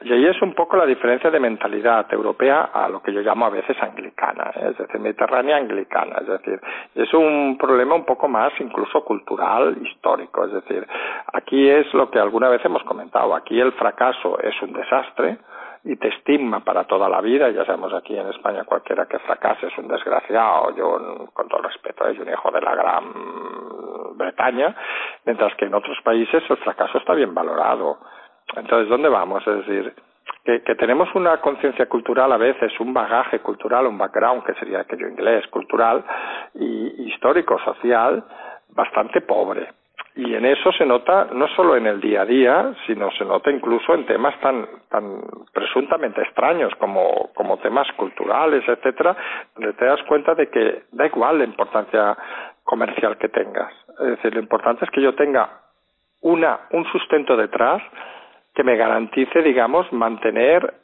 [0.00, 3.46] Y ahí es un poco la diferencia de mentalidad europea a lo que yo llamo
[3.46, 4.68] a veces anglicana, ¿eh?
[4.70, 6.60] es decir, mediterránea anglicana, es decir,
[6.94, 10.86] es un problema un poco más incluso cultural, histórico, es decir,
[11.32, 15.38] aquí es lo que alguna vez hemos comentado, aquí el fracaso es un desastre,
[15.88, 17.48] y te estigma para toda la vida.
[17.48, 20.76] Ya sabemos aquí en España cualquiera que fracase es un desgraciado.
[20.76, 23.04] Yo, con todo respeto, es un hijo de la Gran
[24.14, 24.76] Bretaña,
[25.24, 28.00] mientras que en otros países el fracaso está bien valorado.
[28.54, 29.46] Entonces, ¿dónde vamos?
[29.46, 29.94] Es decir,
[30.44, 34.80] que, que tenemos una conciencia cultural a veces, un bagaje cultural, un background, que sería
[34.80, 36.04] aquello inglés, cultural
[36.54, 38.22] y histórico, social,
[38.74, 39.77] bastante pobre.
[40.18, 43.52] Y en eso se nota no solo en el día a día, sino se nota
[43.52, 45.22] incluso en temas tan, tan
[45.54, 49.16] presuntamente extraños como, como temas culturales, etcétera,
[49.54, 52.18] donde te das cuenta de que da igual la importancia
[52.64, 53.72] comercial que tengas.
[54.00, 55.50] Es decir, lo importante es que yo tenga
[56.22, 57.80] una, un sustento detrás
[58.56, 60.74] que me garantice, digamos, mantener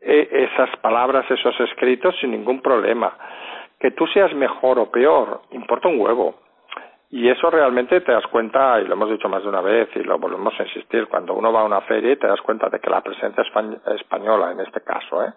[0.00, 3.16] eh, esas palabras, esos escritos sin ningún problema.
[3.78, 6.43] Que tú seas mejor o peor, importa un huevo.
[7.14, 10.00] Y eso realmente te das cuenta, y lo hemos dicho más de una vez y
[10.00, 12.80] lo volvemos a insistir, cuando uno va a una feria y te das cuenta de
[12.80, 13.44] que la presencia
[13.94, 15.32] española, en este caso, ¿eh?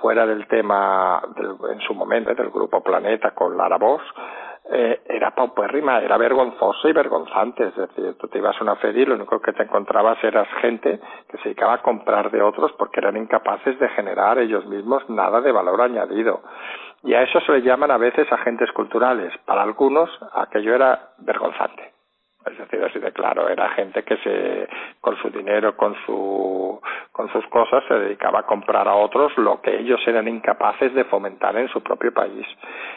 [0.00, 1.20] fuera del tema
[1.72, 4.04] en su momento del grupo Planeta con Lara Bosch,
[4.70, 7.66] eh, era paupérrima, era vergonzosa y vergonzante.
[7.66, 10.44] Es decir, tú te ibas a una feria y lo único que te encontrabas era
[10.60, 15.02] gente que se dedicaba a comprar de otros porque eran incapaces de generar ellos mismos
[15.08, 16.42] nada de valor añadido.
[17.04, 19.32] Y a eso se le llaman a veces agentes culturales.
[19.44, 21.97] Para algunos aquello era vergonzante.
[22.50, 24.68] Es decir, así de claro, era gente que se,
[25.00, 26.80] con su dinero, con su,
[27.12, 31.04] con sus cosas, se dedicaba a comprar a otros lo que ellos eran incapaces de
[31.04, 32.46] fomentar en su propio país.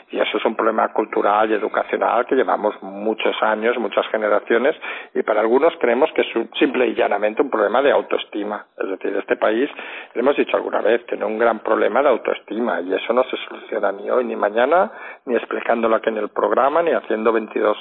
[0.09, 4.75] Y eso es un problema cultural y educacional que llevamos muchos años, muchas generaciones,
[5.13, 8.65] y para algunos creemos que es simple y llanamente un problema de autoestima.
[8.77, 9.69] Es decir, este país,
[10.13, 13.37] lo hemos dicho alguna vez, tiene un gran problema de autoestima, y eso no se
[13.47, 14.91] soluciona ni hoy ni mañana,
[15.25, 17.77] ni explicándolo aquí en el programa, ni haciendo 22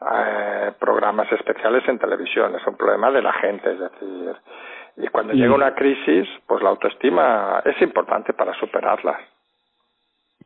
[0.00, 2.54] eh, programas especiales en televisión.
[2.54, 4.36] Es un problema de la gente, es decir,
[4.96, 9.18] y cuando llega una crisis, pues la autoestima es importante para superarla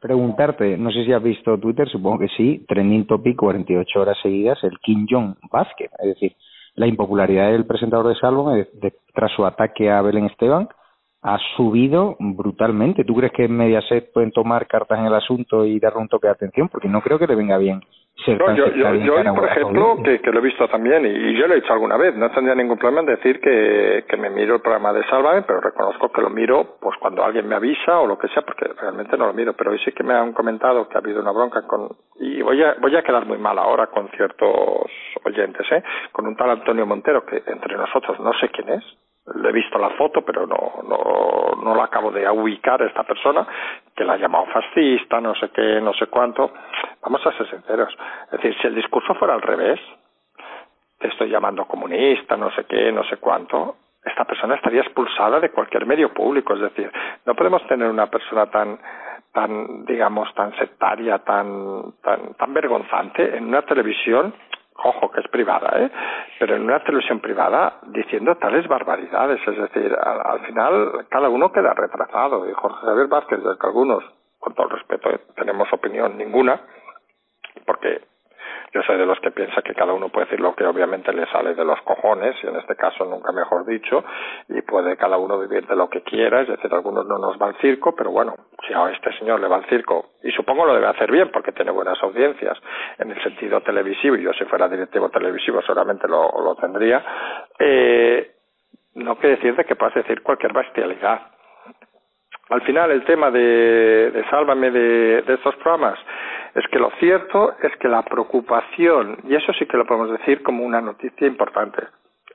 [0.02, 4.58] preguntarte, no sé si has visto Twitter, supongo que sí, trending topic 48 horas seguidas,
[4.64, 6.32] el Kim Jong Vázquez, es decir,
[6.74, 8.52] la impopularidad del presentador de Salvo
[9.14, 10.68] tras su ataque a Belén Esteban
[11.22, 13.04] ha subido brutalmente.
[13.04, 16.26] ¿Tú crees que en Mediaset pueden tomar cartas en el asunto y darle un toque
[16.26, 16.68] de atención?
[16.68, 17.80] Porque no creo que le venga bien
[18.26, 21.54] no, yo, yo, yo por ejemplo, que, que, lo he visto también, y, yo lo
[21.54, 24.60] he dicho alguna vez, no tendría ningún problema en decir que, que me miro el
[24.60, 28.18] programa de Sálvame, pero reconozco que lo miro pues cuando alguien me avisa o lo
[28.18, 29.54] que sea, porque realmente no lo miro.
[29.54, 31.88] Pero hoy sí que me han comentado que ha habido una bronca con...
[32.20, 34.90] Y voy a, voy a quedar muy mal ahora con ciertos
[35.24, 35.82] oyentes, ¿eh?
[36.12, 38.84] Con un tal Antonio Montero, que entre nosotros no sé quién es,
[39.34, 43.46] le he visto la foto, pero no, no, no la acabo de ubicar esta persona,
[43.94, 46.52] que la ha llamado fascista, no sé qué, no sé cuánto.
[47.02, 47.96] Vamos a ser sinceros.
[48.26, 49.80] Es decir, si el discurso fuera al revés,
[50.98, 55.50] te estoy llamando comunista, no sé qué, no sé cuánto, esta persona estaría expulsada de
[55.50, 56.54] cualquier medio público.
[56.54, 56.90] Es decir,
[57.24, 58.78] no podemos tener una persona tan
[59.32, 64.34] tan digamos tan sectaria tan tan tan vergonzante en una televisión
[64.84, 65.90] ojo que es privada, ¿eh?
[66.38, 71.74] pero en una televisión privada diciendo tales barbaridades, es decir, al, final cada uno queda
[71.74, 74.04] retrasado y Jorge Javier Vázquez, de que algunos,
[74.38, 76.60] con todo el respeto, tenemos opinión ninguna,
[77.66, 78.11] porque
[78.72, 81.26] yo soy de los que piensa que cada uno puede decir lo que obviamente le
[81.26, 84.02] sale de los cojones, y en este caso nunca mejor dicho,
[84.48, 87.48] y puede cada uno vivir de lo que quiera, es decir, algunos no nos va
[87.48, 88.34] al circo, pero bueno,
[88.66, 91.52] si a este señor le va al circo, y supongo lo debe hacer bien porque
[91.52, 92.58] tiene buenas audiencias
[92.98, 97.04] en el sentido televisivo, y yo si fuera directivo televisivo seguramente lo, lo tendría,
[97.58, 98.30] eh,
[98.94, 101.20] no quiere decir de que puedas decir cualquier bestialidad.
[102.48, 105.98] Al final el tema de, de Sálvame de estos programas
[106.54, 110.42] es que lo cierto es que la preocupación, y eso sí que lo podemos decir
[110.42, 111.82] como una noticia importante,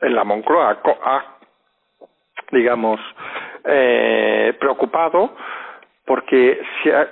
[0.02, 1.26] en la Moncloa ha,
[2.52, 3.00] digamos,
[3.64, 5.36] eh, preocupado
[6.06, 6.62] porque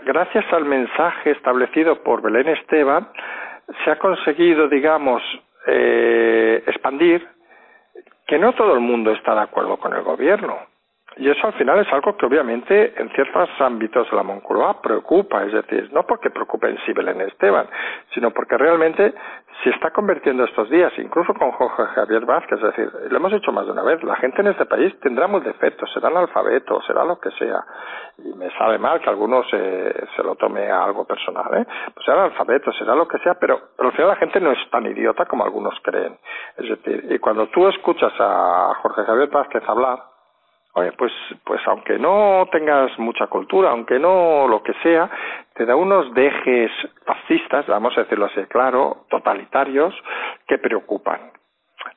[0.06, 3.10] gracias al mensaje establecido por Belén Esteban
[3.84, 5.22] se ha conseguido, digamos,
[5.68, 7.28] eh, expandir
[8.26, 10.75] que no todo el mundo está de acuerdo con el gobierno
[11.18, 15.44] y eso al final es algo que obviamente en ciertos ámbitos de la Moncloa preocupa,
[15.44, 17.68] es decir, no porque preocupe en sí Belén Esteban,
[18.14, 19.14] sino porque realmente
[19.64, 23.52] se está convirtiendo estos días, incluso con Jorge Javier Vázquez, es decir, lo hemos dicho
[23.52, 27.06] más de una vez, la gente en este país tendrá muy defectos, será analfabeto, será
[27.06, 27.64] lo que sea,
[28.18, 31.66] y me sabe mal que algunos se, se lo tome a algo personal, ¿eh?
[31.94, 34.70] Pues será analfabeto, será lo que sea, pero, pero al final la gente no es
[34.70, 36.18] tan idiota como algunos creen.
[36.58, 40.15] Es decir, y cuando tú escuchas a Jorge Javier Vázquez hablar,
[40.78, 41.14] Oye, pues,
[41.46, 45.10] pues aunque no tengas mucha cultura, aunque no lo que sea,
[45.54, 46.70] te da unos dejes
[47.06, 49.96] fascistas, vamos a decirlo así, claro, totalitarios,
[50.46, 51.32] que preocupan.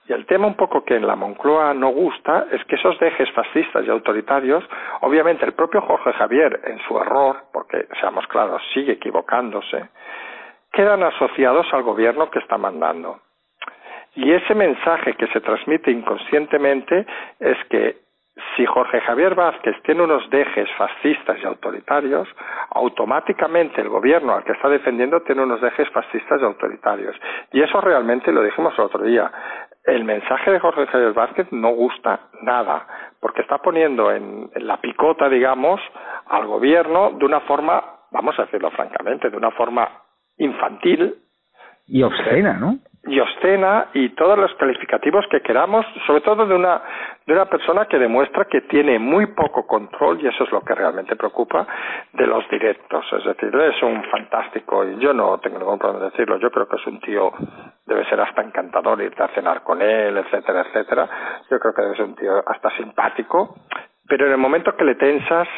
[0.07, 3.29] Y el tema un poco que en la Moncloa no gusta es que esos dejes
[3.33, 4.64] fascistas y autoritarios,
[5.01, 9.88] obviamente el propio Jorge Javier, en su error, porque seamos claros, sigue equivocándose,
[10.73, 13.23] quedan asociados al gobierno que está mandando.
[14.14, 17.05] Y ese mensaje que se transmite inconscientemente
[17.41, 18.08] es que
[18.59, 22.29] si Jorge Javier Vázquez tiene unos dejes fascistas y autoritarios,
[22.71, 27.14] automáticamente el gobierno al que está defendiendo tiene unos dejes fascistas y autoritarios.
[27.53, 29.31] Y eso realmente lo dijimos el otro día.
[29.85, 32.85] El mensaje de Jorge Javier Vázquez no gusta nada,
[33.21, 35.81] porque está poniendo en, en la picota, digamos,
[36.27, 39.88] al gobierno de una forma, vamos a decirlo francamente, de una forma
[40.37, 41.14] infantil.
[41.87, 42.77] Y obscena, ¿no?
[43.09, 46.83] Y obscena y todos los calificativos que queramos, sobre todo de una,
[47.27, 50.75] de una persona que demuestra que tiene muy poco control, y eso es lo que
[50.75, 51.66] realmente preocupa,
[52.12, 53.05] de los directos.
[53.12, 56.68] Es decir, es un fantástico, y yo no tengo ningún problema en decirlo, yo creo
[56.68, 57.33] que es un tío,
[57.87, 61.09] debe ser hasta encantador irte a cenar con él, etcétera, etcétera.
[61.51, 63.57] Yo creo que debe ser un tío hasta simpático,
[64.09, 65.49] pero en el momento que le tensas,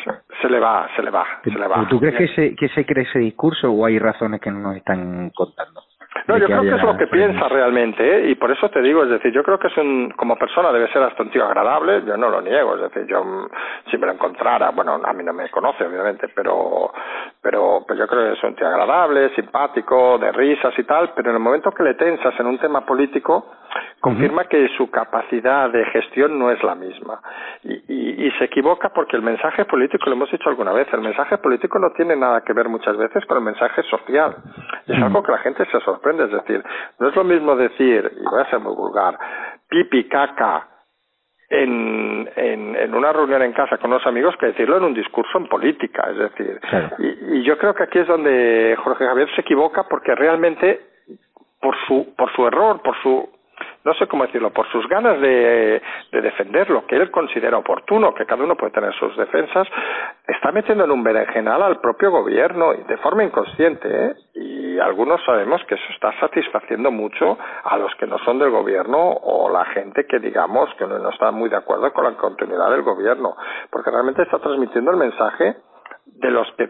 [0.41, 1.87] se le va, se le va, se le va.
[1.89, 4.77] ¿Tú crees que se, que se cree ese discurso o hay razones que no nos
[4.77, 5.81] están contando?
[6.27, 8.31] No, yo creo que es lo que piensa realmente, ¿eh?
[8.31, 10.91] y por eso te digo, es decir, yo creo que es un, como persona debe
[10.93, 13.49] ser hasta un tío agradable, yo no lo niego, es decir, yo mm,
[13.91, 16.93] si me lo encontrara, bueno, a mí no me conoce obviamente, pero,
[17.41, 21.31] pero pues yo creo que es un tío agradable, simpático, de risas y tal, pero
[21.31, 23.47] en el momento que le tensas en un tema político,
[24.01, 27.21] confirma que su capacidad de gestión no es la misma.
[27.63, 31.03] Y, y, y, se equivoca porque el mensaje político, lo hemos dicho alguna vez, el
[31.03, 34.35] mensaje político no tiene nada que ver muchas veces con el mensaje social.
[34.87, 36.00] es algo que la gente se sorprende.
[36.05, 36.65] Es decir,
[36.99, 39.19] no es lo mismo decir, y voy a ser muy vulgar,
[39.69, 40.67] pipi, caca,
[41.49, 45.37] en, en, en, una reunión en casa con unos amigos que decirlo en un discurso
[45.37, 46.09] en política.
[46.11, 46.61] Es decir,
[46.99, 50.81] y, y, yo creo que aquí es donde Jorge Javier se equivoca porque realmente
[51.61, 53.29] por su, por su error, por su
[53.85, 58.15] no sé cómo decirlo, por sus ganas de, de, defender lo que él considera oportuno,
[58.15, 59.67] que cada uno puede tener sus defensas,
[60.29, 64.15] está metiendo en un berenjenal al propio gobierno de forma inconsciente, ¿eh?
[64.35, 68.99] y algunos sabemos que eso está satisfaciendo mucho a los que no son del gobierno
[68.99, 72.83] o la gente que digamos que no está muy de acuerdo con la continuidad del
[72.83, 73.37] gobierno,
[73.71, 75.57] porque realmente está transmitiendo el mensaje
[76.07, 76.67] de los de,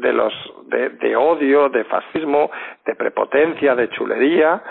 [0.00, 0.32] de los
[0.66, 2.50] de, de, odio, de fascismo,
[2.84, 4.62] de prepotencia, de chulería,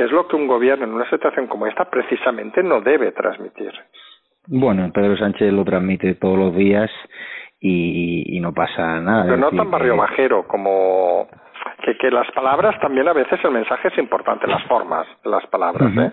[0.00, 3.70] que es lo que un gobierno en una situación como esta precisamente no debe transmitir.
[4.46, 6.90] Bueno, Pedro Sánchez lo transmite todos los días
[7.60, 9.24] y, y no pasa nada.
[9.24, 11.28] Pero no tan barrio bajero como
[11.82, 15.90] que, que las palabras también a veces el mensaje es importante, las formas las palabras.
[15.96, 16.12] ¿eh?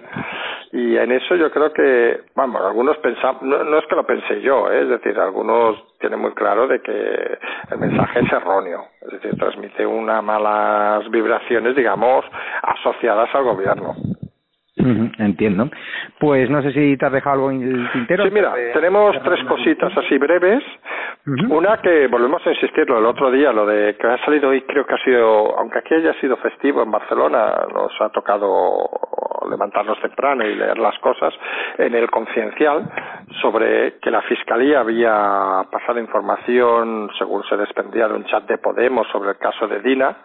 [0.73, 4.41] Y en eso yo creo que, vamos, algunos pensamos, no, no es que lo pensé
[4.41, 4.81] yo, ¿eh?
[4.83, 7.38] es decir, algunos tienen muy claro de que
[7.71, 12.25] el mensaje es erróneo, es decir, transmite unas malas vibraciones, digamos,
[12.63, 13.95] asociadas al gobierno.
[14.77, 15.69] Entiendo.
[16.19, 18.23] Pues no sé si te has dejado algo en el tintero.
[18.23, 20.63] Sí, mira, tenemos tres cositas así breves.
[21.49, 24.85] Una que volvemos a insistirlo el otro día, lo de que ha salido hoy, creo
[24.85, 28.89] que ha sido, aunque aquí haya sido festivo en Barcelona, nos ha tocado
[29.49, 31.33] levantarnos temprano y leer las cosas
[31.77, 32.89] en el Confidencial
[33.41, 39.07] sobre que la Fiscalía había pasado información, según se desprendía de un chat de Podemos,
[39.07, 40.15] sobre el caso de Dina.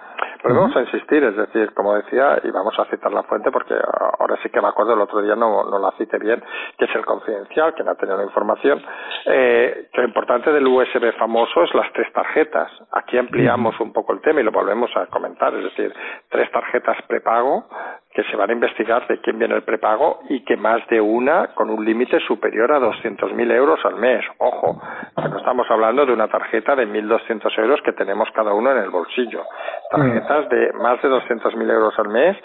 [0.43, 3.75] Pero vamos a insistir, es decir, como decía, y vamos a citar la fuente porque
[4.19, 6.43] ahora sí que me acuerdo, el otro día no, no la cité bien,
[6.77, 8.83] que es el Confidencial, que no ha tenido la información,
[9.27, 12.73] eh, que lo importante del USB famoso es las tres tarjetas.
[12.93, 15.95] Aquí ampliamos un poco el tema y lo volvemos a comentar, es decir,
[16.29, 17.67] tres tarjetas prepago
[18.15, 21.49] que se van a investigar de quién viene el prepago y que más de una
[21.55, 24.23] con un límite superior a 200.000 euros al mes.
[24.39, 24.81] Ojo,
[25.17, 28.91] no estamos hablando de una tarjeta de 1.200 euros que tenemos cada uno en el
[28.91, 29.45] bolsillo.
[29.91, 32.37] Tarjetas de más de 200.000 euros al mes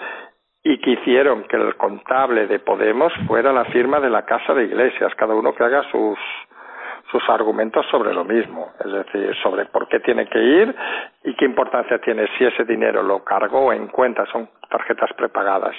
[0.63, 4.65] y que hicieron que el contable de Podemos fuera la firma de la Casa de
[4.65, 6.17] Iglesias, cada uno que haga sus
[7.11, 10.75] sus argumentos sobre lo mismo, es decir, sobre por qué tiene que ir
[11.23, 15.75] y qué importancia tiene si ese dinero lo cargó en cuenta, son tarjetas prepagadas,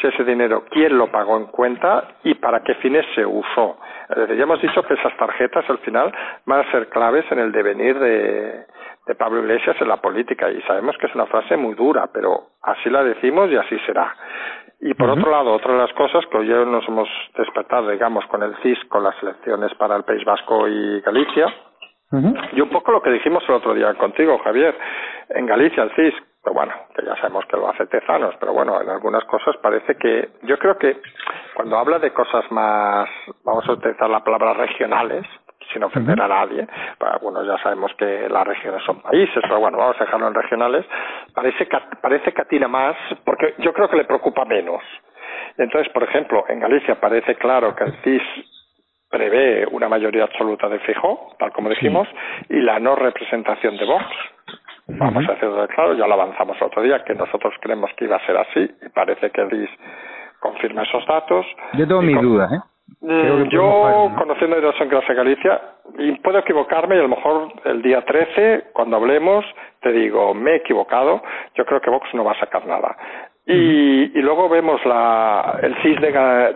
[0.00, 3.78] si ese dinero quién lo pagó en cuenta y para qué fines se usó.
[4.08, 6.12] Es decir, ya hemos dicho que esas tarjetas al final
[6.46, 8.66] van a ser claves en el devenir de,
[9.06, 12.50] de Pablo Iglesias en la política y sabemos que es una frase muy dura, pero
[12.62, 14.14] así la decimos y así será.
[14.80, 18.42] Y por otro lado, otra de las cosas que hoy nos hemos despertado, digamos, con
[18.42, 21.54] el CIS, con las elecciones para el País Vasco y Galicia,
[22.52, 24.76] y un poco lo que dijimos el otro día contigo, Javier,
[25.28, 28.80] en Galicia el CIS, pero bueno, que ya sabemos que lo hace Tezanos, pero bueno,
[28.80, 30.96] en algunas cosas parece que, yo creo que
[31.54, 33.08] cuando habla de cosas más,
[33.44, 35.26] vamos a utilizar la palabra regionales,
[35.72, 36.66] sin ofender a nadie,
[37.22, 40.86] bueno, ya sabemos que las regiones son países, pero bueno, vamos a dejarlo en regionales,
[41.34, 44.82] parece que, parece que atina más, porque yo creo que le preocupa menos.
[45.58, 48.22] Entonces, por ejemplo, en Galicia parece claro que el CIS
[49.10, 52.08] prevé una mayoría absoluta de fijo, tal como dijimos,
[52.48, 54.06] y la no representación de Vox.
[54.86, 58.26] Vamos a hacerlo claro, ya lo avanzamos otro día, que nosotros creemos que iba a
[58.26, 59.70] ser así, y parece que el CIS
[60.40, 61.46] confirma esos datos.
[61.74, 62.58] Yo tengo mis dudas, ¿eh?
[63.00, 65.60] Mm, yo, conociendo a Clase Galicia,
[65.98, 69.44] y puedo equivocarme y a lo mejor el día 13, cuando hablemos,
[69.80, 71.22] te digo, me he equivocado,
[71.54, 72.96] yo creo que Vox no va a sacar nada.
[73.46, 76.00] Y, y luego vemos la, el CIS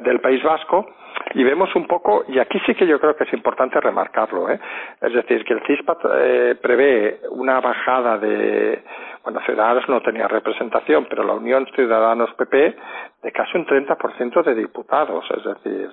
[0.04, 0.86] del País Vasco
[1.34, 4.60] y vemos un poco, y aquí sí que yo creo que es importante remarcarlo, ¿eh?
[5.00, 5.80] es decir, que el CIS
[6.16, 8.82] eh, prevé una bajada de,
[9.22, 12.76] bueno, Ciudadanos no tenía representación, pero la Unión Ciudadanos-PP
[13.22, 15.90] de casi un 30% de diputados, es decir,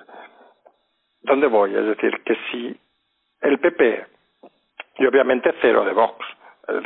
[1.22, 1.74] ¿dónde voy?
[1.74, 2.76] Es decir, que si
[3.40, 4.06] el PP,
[4.98, 6.24] y obviamente cero de Vox,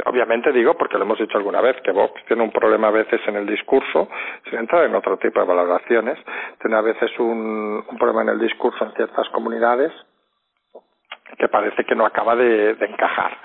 [0.07, 3.21] Obviamente digo, porque lo hemos dicho alguna vez, que Vox tiene un problema a veces
[3.27, 4.09] en el discurso,
[4.49, 6.19] sin entrar en otro tipo de valoraciones,
[6.61, 9.93] tiene a veces un, problema en el discurso en ciertas comunidades
[11.39, 13.37] que parece que no acaba de, encajar.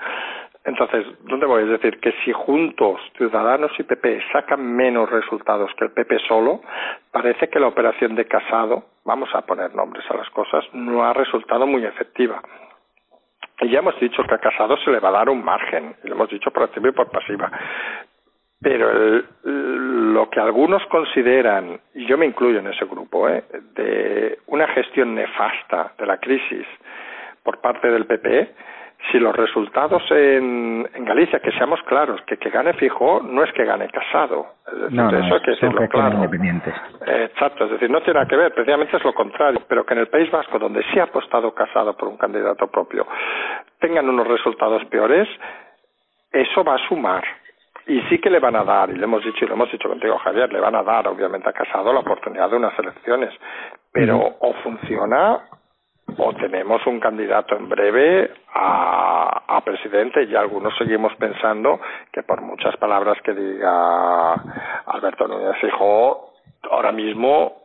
[0.64, 1.64] Entonces, ¿dónde voy?
[1.64, 6.62] Es decir, que si juntos Ciudadanos y PP sacan menos resultados que el PP solo,
[7.10, 11.12] parece que la operación de Casado, vamos a poner nombres a las cosas, no ha
[11.12, 12.42] resultado muy efectiva.
[13.60, 16.14] Y ya hemos dicho que a Casado se le va a dar un margen, lo
[16.14, 17.50] hemos dicho por activa y por pasiva.
[18.60, 23.44] Pero lo que algunos consideran, y yo me incluyo en ese grupo, ¿eh?
[23.74, 26.66] de una gestión nefasta de la crisis
[27.42, 28.54] por parte del PPE,
[29.10, 33.52] si los resultados en, en Galicia, que seamos claros, que que gane Fijo no es
[33.52, 34.46] que gane Casado.
[34.66, 36.16] Es decir, no, eso hay que decirlo claro.
[36.16, 36.74] Independientes.
[37.06, 40.00] exacto, es decir, no tiene nada que ver, precisamente es lo contrario, pero que en
[40.00, 43.06] el País Vasco, donde sí ha apostado Casado por un candidato propio,
[43.80, 45.28] tengan unos resultados peores,
[46.30, 47.24] eso va a sumar.
[47.86, 49.88] Y sí que le van a dar, y le hemos dicho, y lo hemos dicho
[49.88, 53.34] contigo, Javier, le van a dar, obviamente, a Casado la oportunidad de unas elecciones.
[53.92, 55.40] Pero o funciona
[56.16, 61.80] o tenemos un candidato en breve a, a, presidente y algunos seguimos pensando
[62.12, 64.34] que por muchas palabras que diga
[64.86, 66.32] Alberto Núñez Fijó,
[66.70, 67.62] ahora mismo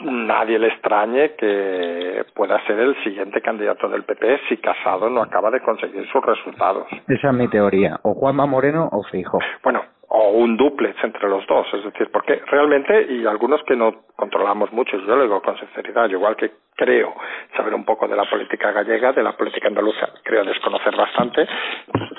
[0.00, 5.50] nadie le extrañe que pueda ser el siguiente candidato del PP si Casado no acaba
[5.50, 6.86] de conseguir sus resultados.
[7.08, 9.38] Esa es mi teoría, o Juanma Moreno o Fijo.
[9.62, 14.06] Bueno, o un duplex entre los dos, es decir, porque realmente, y algunos que no
[14.14, 17.14] controlamos mucho, yo lo digo con sinceridad, igual que creo
[17.56, 21.46] saber un poco de la política gallega, de la política andaluza, creo desconocer bastante,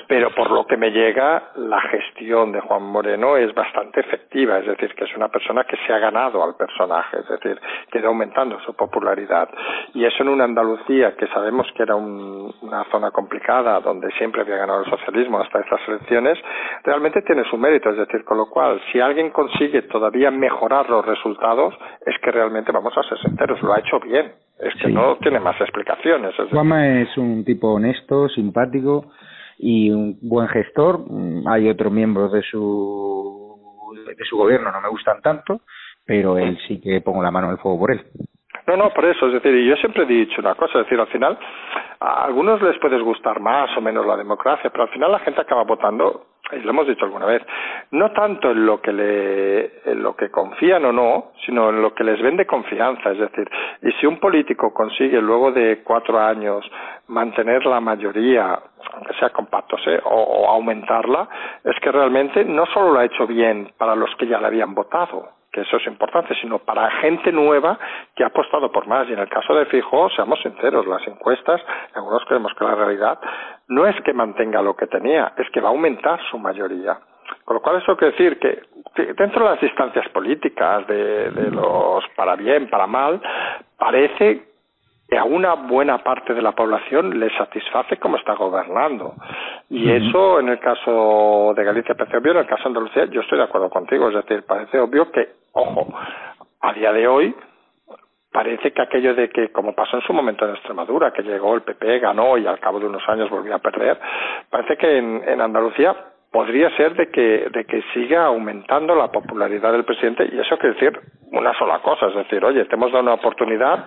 [0.08, 4.66] pero por lo que me llega, la gestión de Juan Moreno es bastante efectiva, es
[4.66, 7.60] decir, que es una persona que se ha ganado al personaje, es decir,
[7.92, 9.50] que va aumentando su popularidad.
[9.92, 14.56] Y eso en una Andalucía que sabemos que era una zona complicada, donde siempre había
[14.56, 16.38] ganado el socialismo hasta estas elecciones,
[16.84, 21.04] realmente tiene su mérito, es decir, con lo cual, si alguien consigue todavía mejorar los
[21.04, 21.74] resultados,
[22.04, 24.32] es que realmente vamos a ser sinceros, lo ha hecho bien.
[24.58, 26.34] Es que no tiene más explicaciones.
[26.50, 29.12] Juanma es un tipo honesto, simpático
[29.58, 31.04] y un buen gestor.
[31.46, 33.48] Hay otros miembros de su
[34.16, 35.60] de su gobierno no me gustan tanto,
[36.04, 38.02] pero él sí que pongo la mano en el fuego por él.
[38.66, 41.06] No, no, por eso, es decir, yo siempre he dicho una cosa, es decir, al
[41.06, 41.38] final
[42.00, 45.40] a algunos les puede gustar más o menos la democracia, pero al final la gente
[45.40, 47.42] acaba votando, y lo hemos dicho alguna vez,
[47.90, 51.94] no tanto en lo que le, en lo que confían o no, sino en lo
[51.94, 53.48] que les vende confianza, es decir,
[53.82, 56.68] y si un político consigue luego de cuatro años
[57.08, 58.58] mantener la mayoría,
[58.94, 60.00] aunque sea compactos, ¿eh?
[60.04, 61.28] o, o aumentarla,
[61.64, 64.74] es que realmente no solo lo ha hecho bien para los que ya le habían
[64.74, 67.78] votado, eso es importante, sino para gente nueva
[68.14, 69.08] que ha apostado por más.
[69.08, 71.60] Y en el caso de Fijo, seamos sinceros, las encuestas,
[71.94, 73.18] algunos creemos que la realidad
[73.68, 76.98] no es que mantenga lo que tenía, es que va a aumentar su mayoría.
[77.44, 78.62] Con lo cual eso quiere decir que
[79.14, 83.20] dentro de las distancias políticas, de, de los para bien, para mal,
[83.76, 84.47] parece
[85.08, 89.14] que a una buena parte de la población le satisface cómo está gobernando.
[89.70, 93.22] Y eso, en el caso de Galicia, parece obvio, en el caso de Andalucía, yo
[93.22, 94.08] estoy de acuerdo contigo.
[94.08, 95.88] Es decir, parece obvio que, ojo,
[96.60, 97.34] a día de hoy,
[98.30, 101.62] parece que aquello de que, como pasó en su momento en Extremadura, que llegó el
[101.62, 103.98] PP, ganó y al cabo de unos años volvió a perder,
[104.50, 105.96] parece que en, en Andalucía
[106.30, 110.74] podría ser de que, de que siga aumentando la popularidad del presidente y eso quiere
[110.74, 111.00] decir
[111.32, 113.84] una sola cosa, es decir, oye, te hemos dado una oportunidad,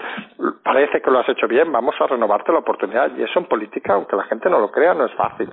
[0.64, 3.94] parece que lo has hecho bien, vamos a renovarte la oportunidad y eso en política,
[3.94, 5.50] aunque la gente no lo crea, no es fácil.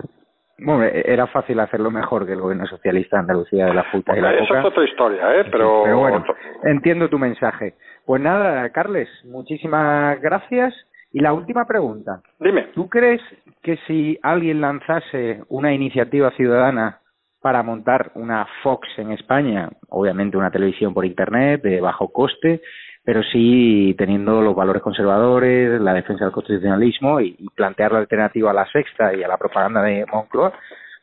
[0.59, 4.21] bueno, era fácil hacerlo mejor que el gobierno socialista de Andalucía de la puta y
[4.21, 5.45] la Eso es otra historia, ¿eh?
[5.51, 5.83] Pero...
[5.85, 6.25] Pero bueno,
[6.65, 7.75] entiendo tu mensaje.
[8.05, 10.75] Pues nada, Carles, muchísimas gracias.
[11.13, 12.21] Y la última pregunta.
[12.39, 12.69] Dime.
[12.75, 13.21] ¿Tú crees
[13.63, 17.01] que si alguien lanzase una iniciativa ciudadana
[17.41, 22.61] para montar una Fox en España, obviamente una televisión por Internet de bajo coste,
[23.05, 28.55] pero sí teniendo los valores conservadores, la defensa del constitucionalismo y, plantear la alternativa a
[28.55, 30.53] la sexta y a la propaganda de Moncloa,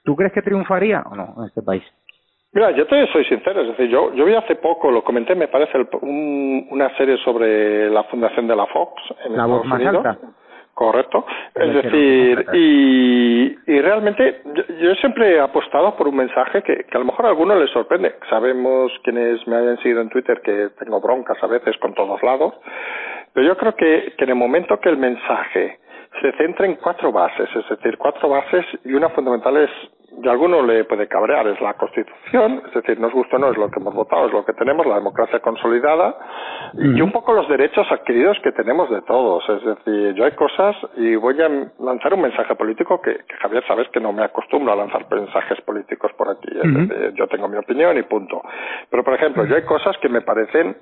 [0.04, 1.84] ¿tú crees que triunfaría o no en este país?
[2.56, 5.50] Mira, yo te soy sincero, es decir, yo, yo vi hace poco, lo comenté, me
[5.50, 8.94] parece, una serie sobre la fundación de la Fox
[9.26, 10.18] en la voz más alta.
[10.74, 11.26] Correcto.
[11.54, 14.42] Es decir, y, y realmente
[14.80, 17.72] yo, siempre he apostado por un mensaje que, que a lo mejor a algunos les
[17.72, 18.16] sorprende.
[18.30, 22.54] Sabemos quienes me hayan seguido en Twitter que tengo broncas a veces con todos lados,
[23.34, 25.80] pero yo creo que, que en el momento que el mensaje
[26.22, 29.70] se centra en cuatro bases, es decir, cuatro bases y una fundamental es
[30.18, 33.58] de alguno le puede cabrear es la Constitución, es decir, nos gusta o no, es
[33.58, 36.16] lo que hemos votado, es lo que tenemos, la democracia consolidada
[36.74, 39.48] y un poco los derechos adquiridos que tenemos de todos.
[39.50, 41.50] Es decir, yo hay cosas y voy a
[41.80, 46.12] lanzar un mensaje político que, Javier, sabes que no me acostumbro a lanzar mensajes políticos
[46.18, 46.50] por aquí.
[47.14, 48.42] yo tengo mi opinión y punto.
[48.90, 50.78] Pero, por ejemplo, yo hay cosas que me parecen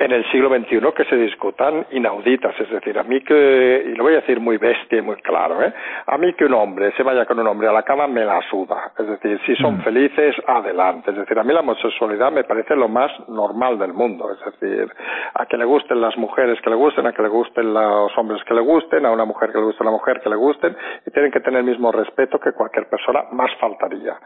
[0.00, 2.58] en el siglo XXI que se discutan inauditas.
[2.58, 5.62] Es decir, a mí que, y lo voy a decir muy bestia y muy claro,
[5.62, 5.72] ¿eh?
[6.06, 8.40] a mí que un hombre se vaya con un hombre a la cama me la
[8.48, 8.92] suda.
[8.98, 9.82] Es decir, si son mm.
[9.82, 11.10] felices, adelante.
[11.10, 14.32] Es decir, a mí la homosexualidad me parece lo más normal del mundo.
[14.32, 14.90] Es decir,
[15.34, 18.42] a que le gusten las mujeres que le gusten, a que le gusten los hombres
[18.44, 20.74] que le gusten, a una mujer que le guste a una mujer que le gusten,
[21.06, 24.16] y tienen que tener el mismo respeto que cualquier persona, más faltaría.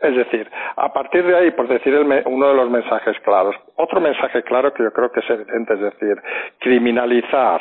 [0.00, 1.96] Es decir, a partir de ahí, por decir
[2.26, 5.80] uno de los mensajes claros, otro mensaje claro que yo creo que es evidente, es
[5.80, 6.22] decir,
[6.58, 7.60] criminalizar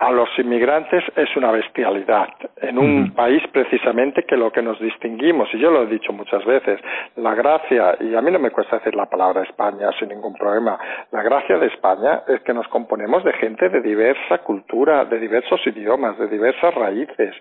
[0.00, 2.28] a los inmigrantes es una bestialidad.
[2.56, 6.42] En un país precisamente que lo que nos distinguimos, y yo lo he dicho muchas
[6.46, 6.80] veces,
[7.16, 10.78] la gracia, y a mí no me cuesta decir la palabra España sin ningún problema,
[11.12, 15.60] la gracia de España es que nos componemos de gente de diversa cultura, de diversos
[15.66, 17.34] idiomas, de diversas raíces,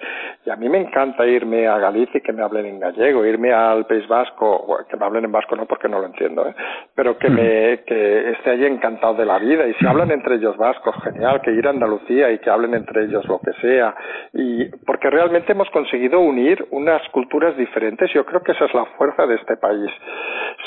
[0.46, 3.54] y a mí me encanta irme a Galicia y que me hablen en gallego, irme
[3.54, 6.54] al País Vasco, que me hablen en vasco no porque no lo entiendo, ¿eh?
[6.94, 10.58] pero que, me, que esté allí encantado de la vida, y si hablan entre ellos
[10.58, 13.96] vascos, genial, que ir a Andalucía y que hablen entre ellos lo que sea,
[14.34, 18.12] y porque realmente hemos conseguido unir unas culturas diferentes.
[18.14, 19.92] Yo creo que esa es la fuerza de este país.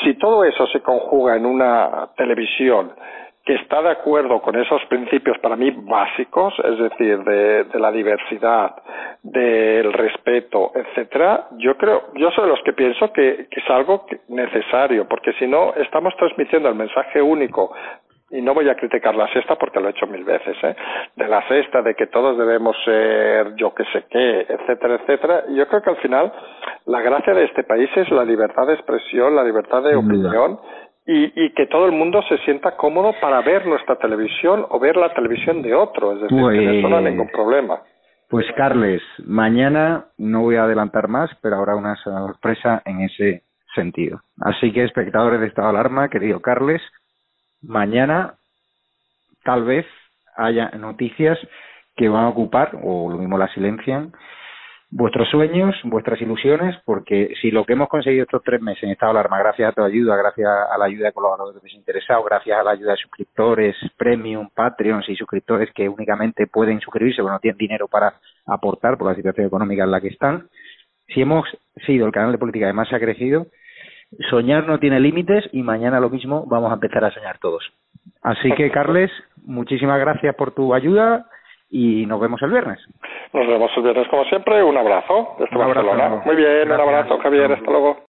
[0.02, 2.92] Si todo eso se conjuga en una televisión
[3.44, 8.76] que está de acuerdo con esos principios para mí básicos, es decir, de, la diversidad,
[9.20, 14.06] del respeto, etcétera, yo creo, yo soy de los que pienso que, que es algo
[14.28, 17.72] necesario, porque si no estamos transmitiendo el mensaje único
[18.32, 20.74] y no voy a criticar la sexta porque lo he hecho mil veces, ¿eh?
[21.16, 25.44] de la sexta, de que todos debemos ser yo que sé qué, etcétera, etcétera.
[25.50, 26.32] Yo creo que al final
[26.86, 30.58] la gracia de este país es la libertad de expresión, la libertad de opinión
[31.06, 34.96] y, y que todo el mundo se sienta cómodo para ver nuestra televisión o ver
[34.96, 37.80] la televisión de otro, es decir, que eso no hay ningún problema.
[38.30, 43.42] Pues Carles, mañana no voy a adelantar más, pero habrá una sorpresa en ese
[43.74, 44.20] sentido.
[44.40, 46.80] Así que espectadores de Estado de Alarma, querido Carles,
[47.62, 48.34] mañana
[49.44, 49.86] tal vez
[50.36, 51.38] haya noticias
[51.96, 54.12] que van a ocupar, o lo mismo la silencian,
[54.90, 59.14] vuestros sueños, vuestras ilusiones, porque si lo que hemos conseguido estos tres meses en estado
[59.14, 62.62] de alarma, gracias a tu ayuda, gracias a la ayuda de colaboradores desinteresados, gracias a
[62.62, 67.58] la ayuda de suscriptores, premium, patreons y suscriptores que únicamente pueden suscribirse porque no tienen
[67.58, 68.14] dinero para
[68.46, 70.48] aportar por la situación económica en la que están,
[71.08, 71.46] si hemos
[71.86, 73.46] sido el canal de política que más ha crecido,
[74.30, 77.64] soñar no tiene límites y mañana lo mismo vamos a empezar a soñar todos.
[78.22, 79.10] Así que, Carles,
[79.44, 81.26] muchísimas gracias por tu ayuda
[81.70, 82.78] y nos vemos el viernes.
[83.32, 84.62] Nos vemos el viernes como siempre.
[84.62, 86.22] Un abrazo desde Barcelona.
[86.24, 87.52] Muy bien, un abrazo, Javier.
[87.52, 88.11] Hasta luego.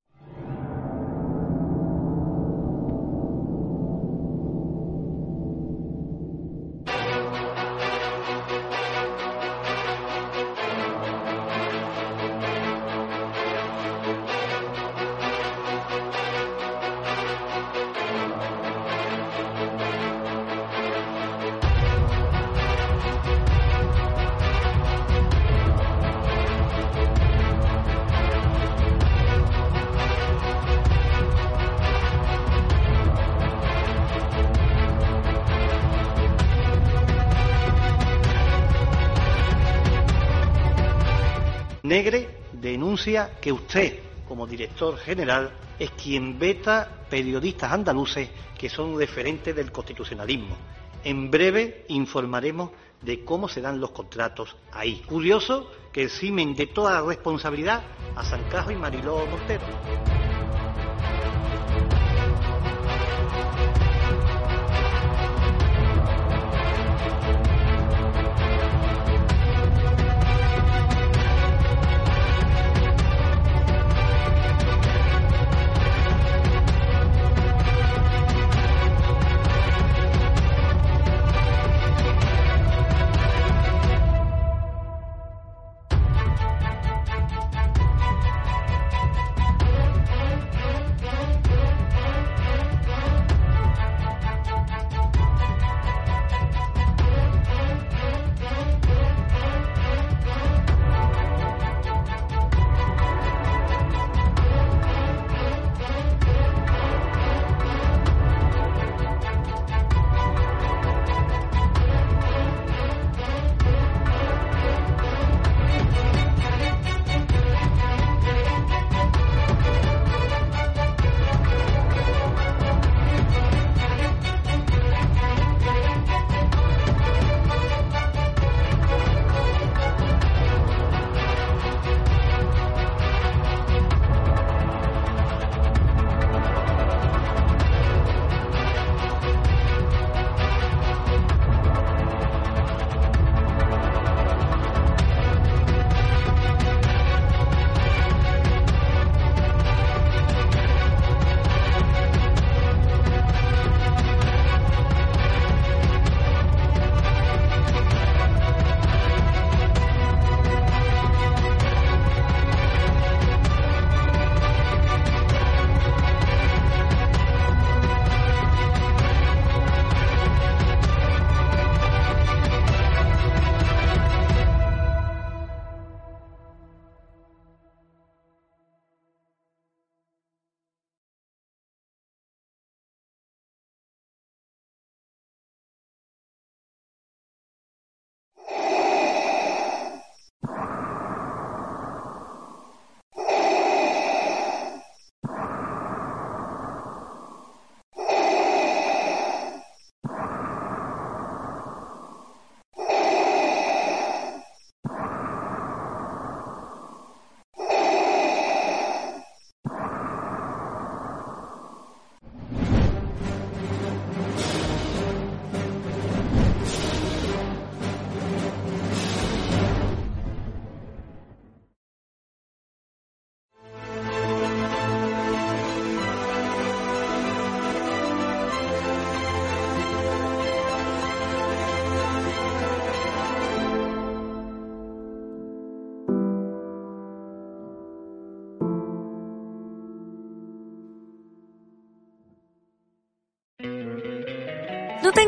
[42.00, 49.54] Negre denuncia que usted, como director general, es quien veta periodistas andaluces que son referentes
[49.54, 50.56] del constitucionalismo.
[51.04, 52.70] En breve informaremos
[53.02, 55.02] de cómo se dan los contratos ahí.
[55.06, 57.82] Curioso que eximen de toda responsabilidad
[58.16, 60.19] a Sancajo y Mariló Montero.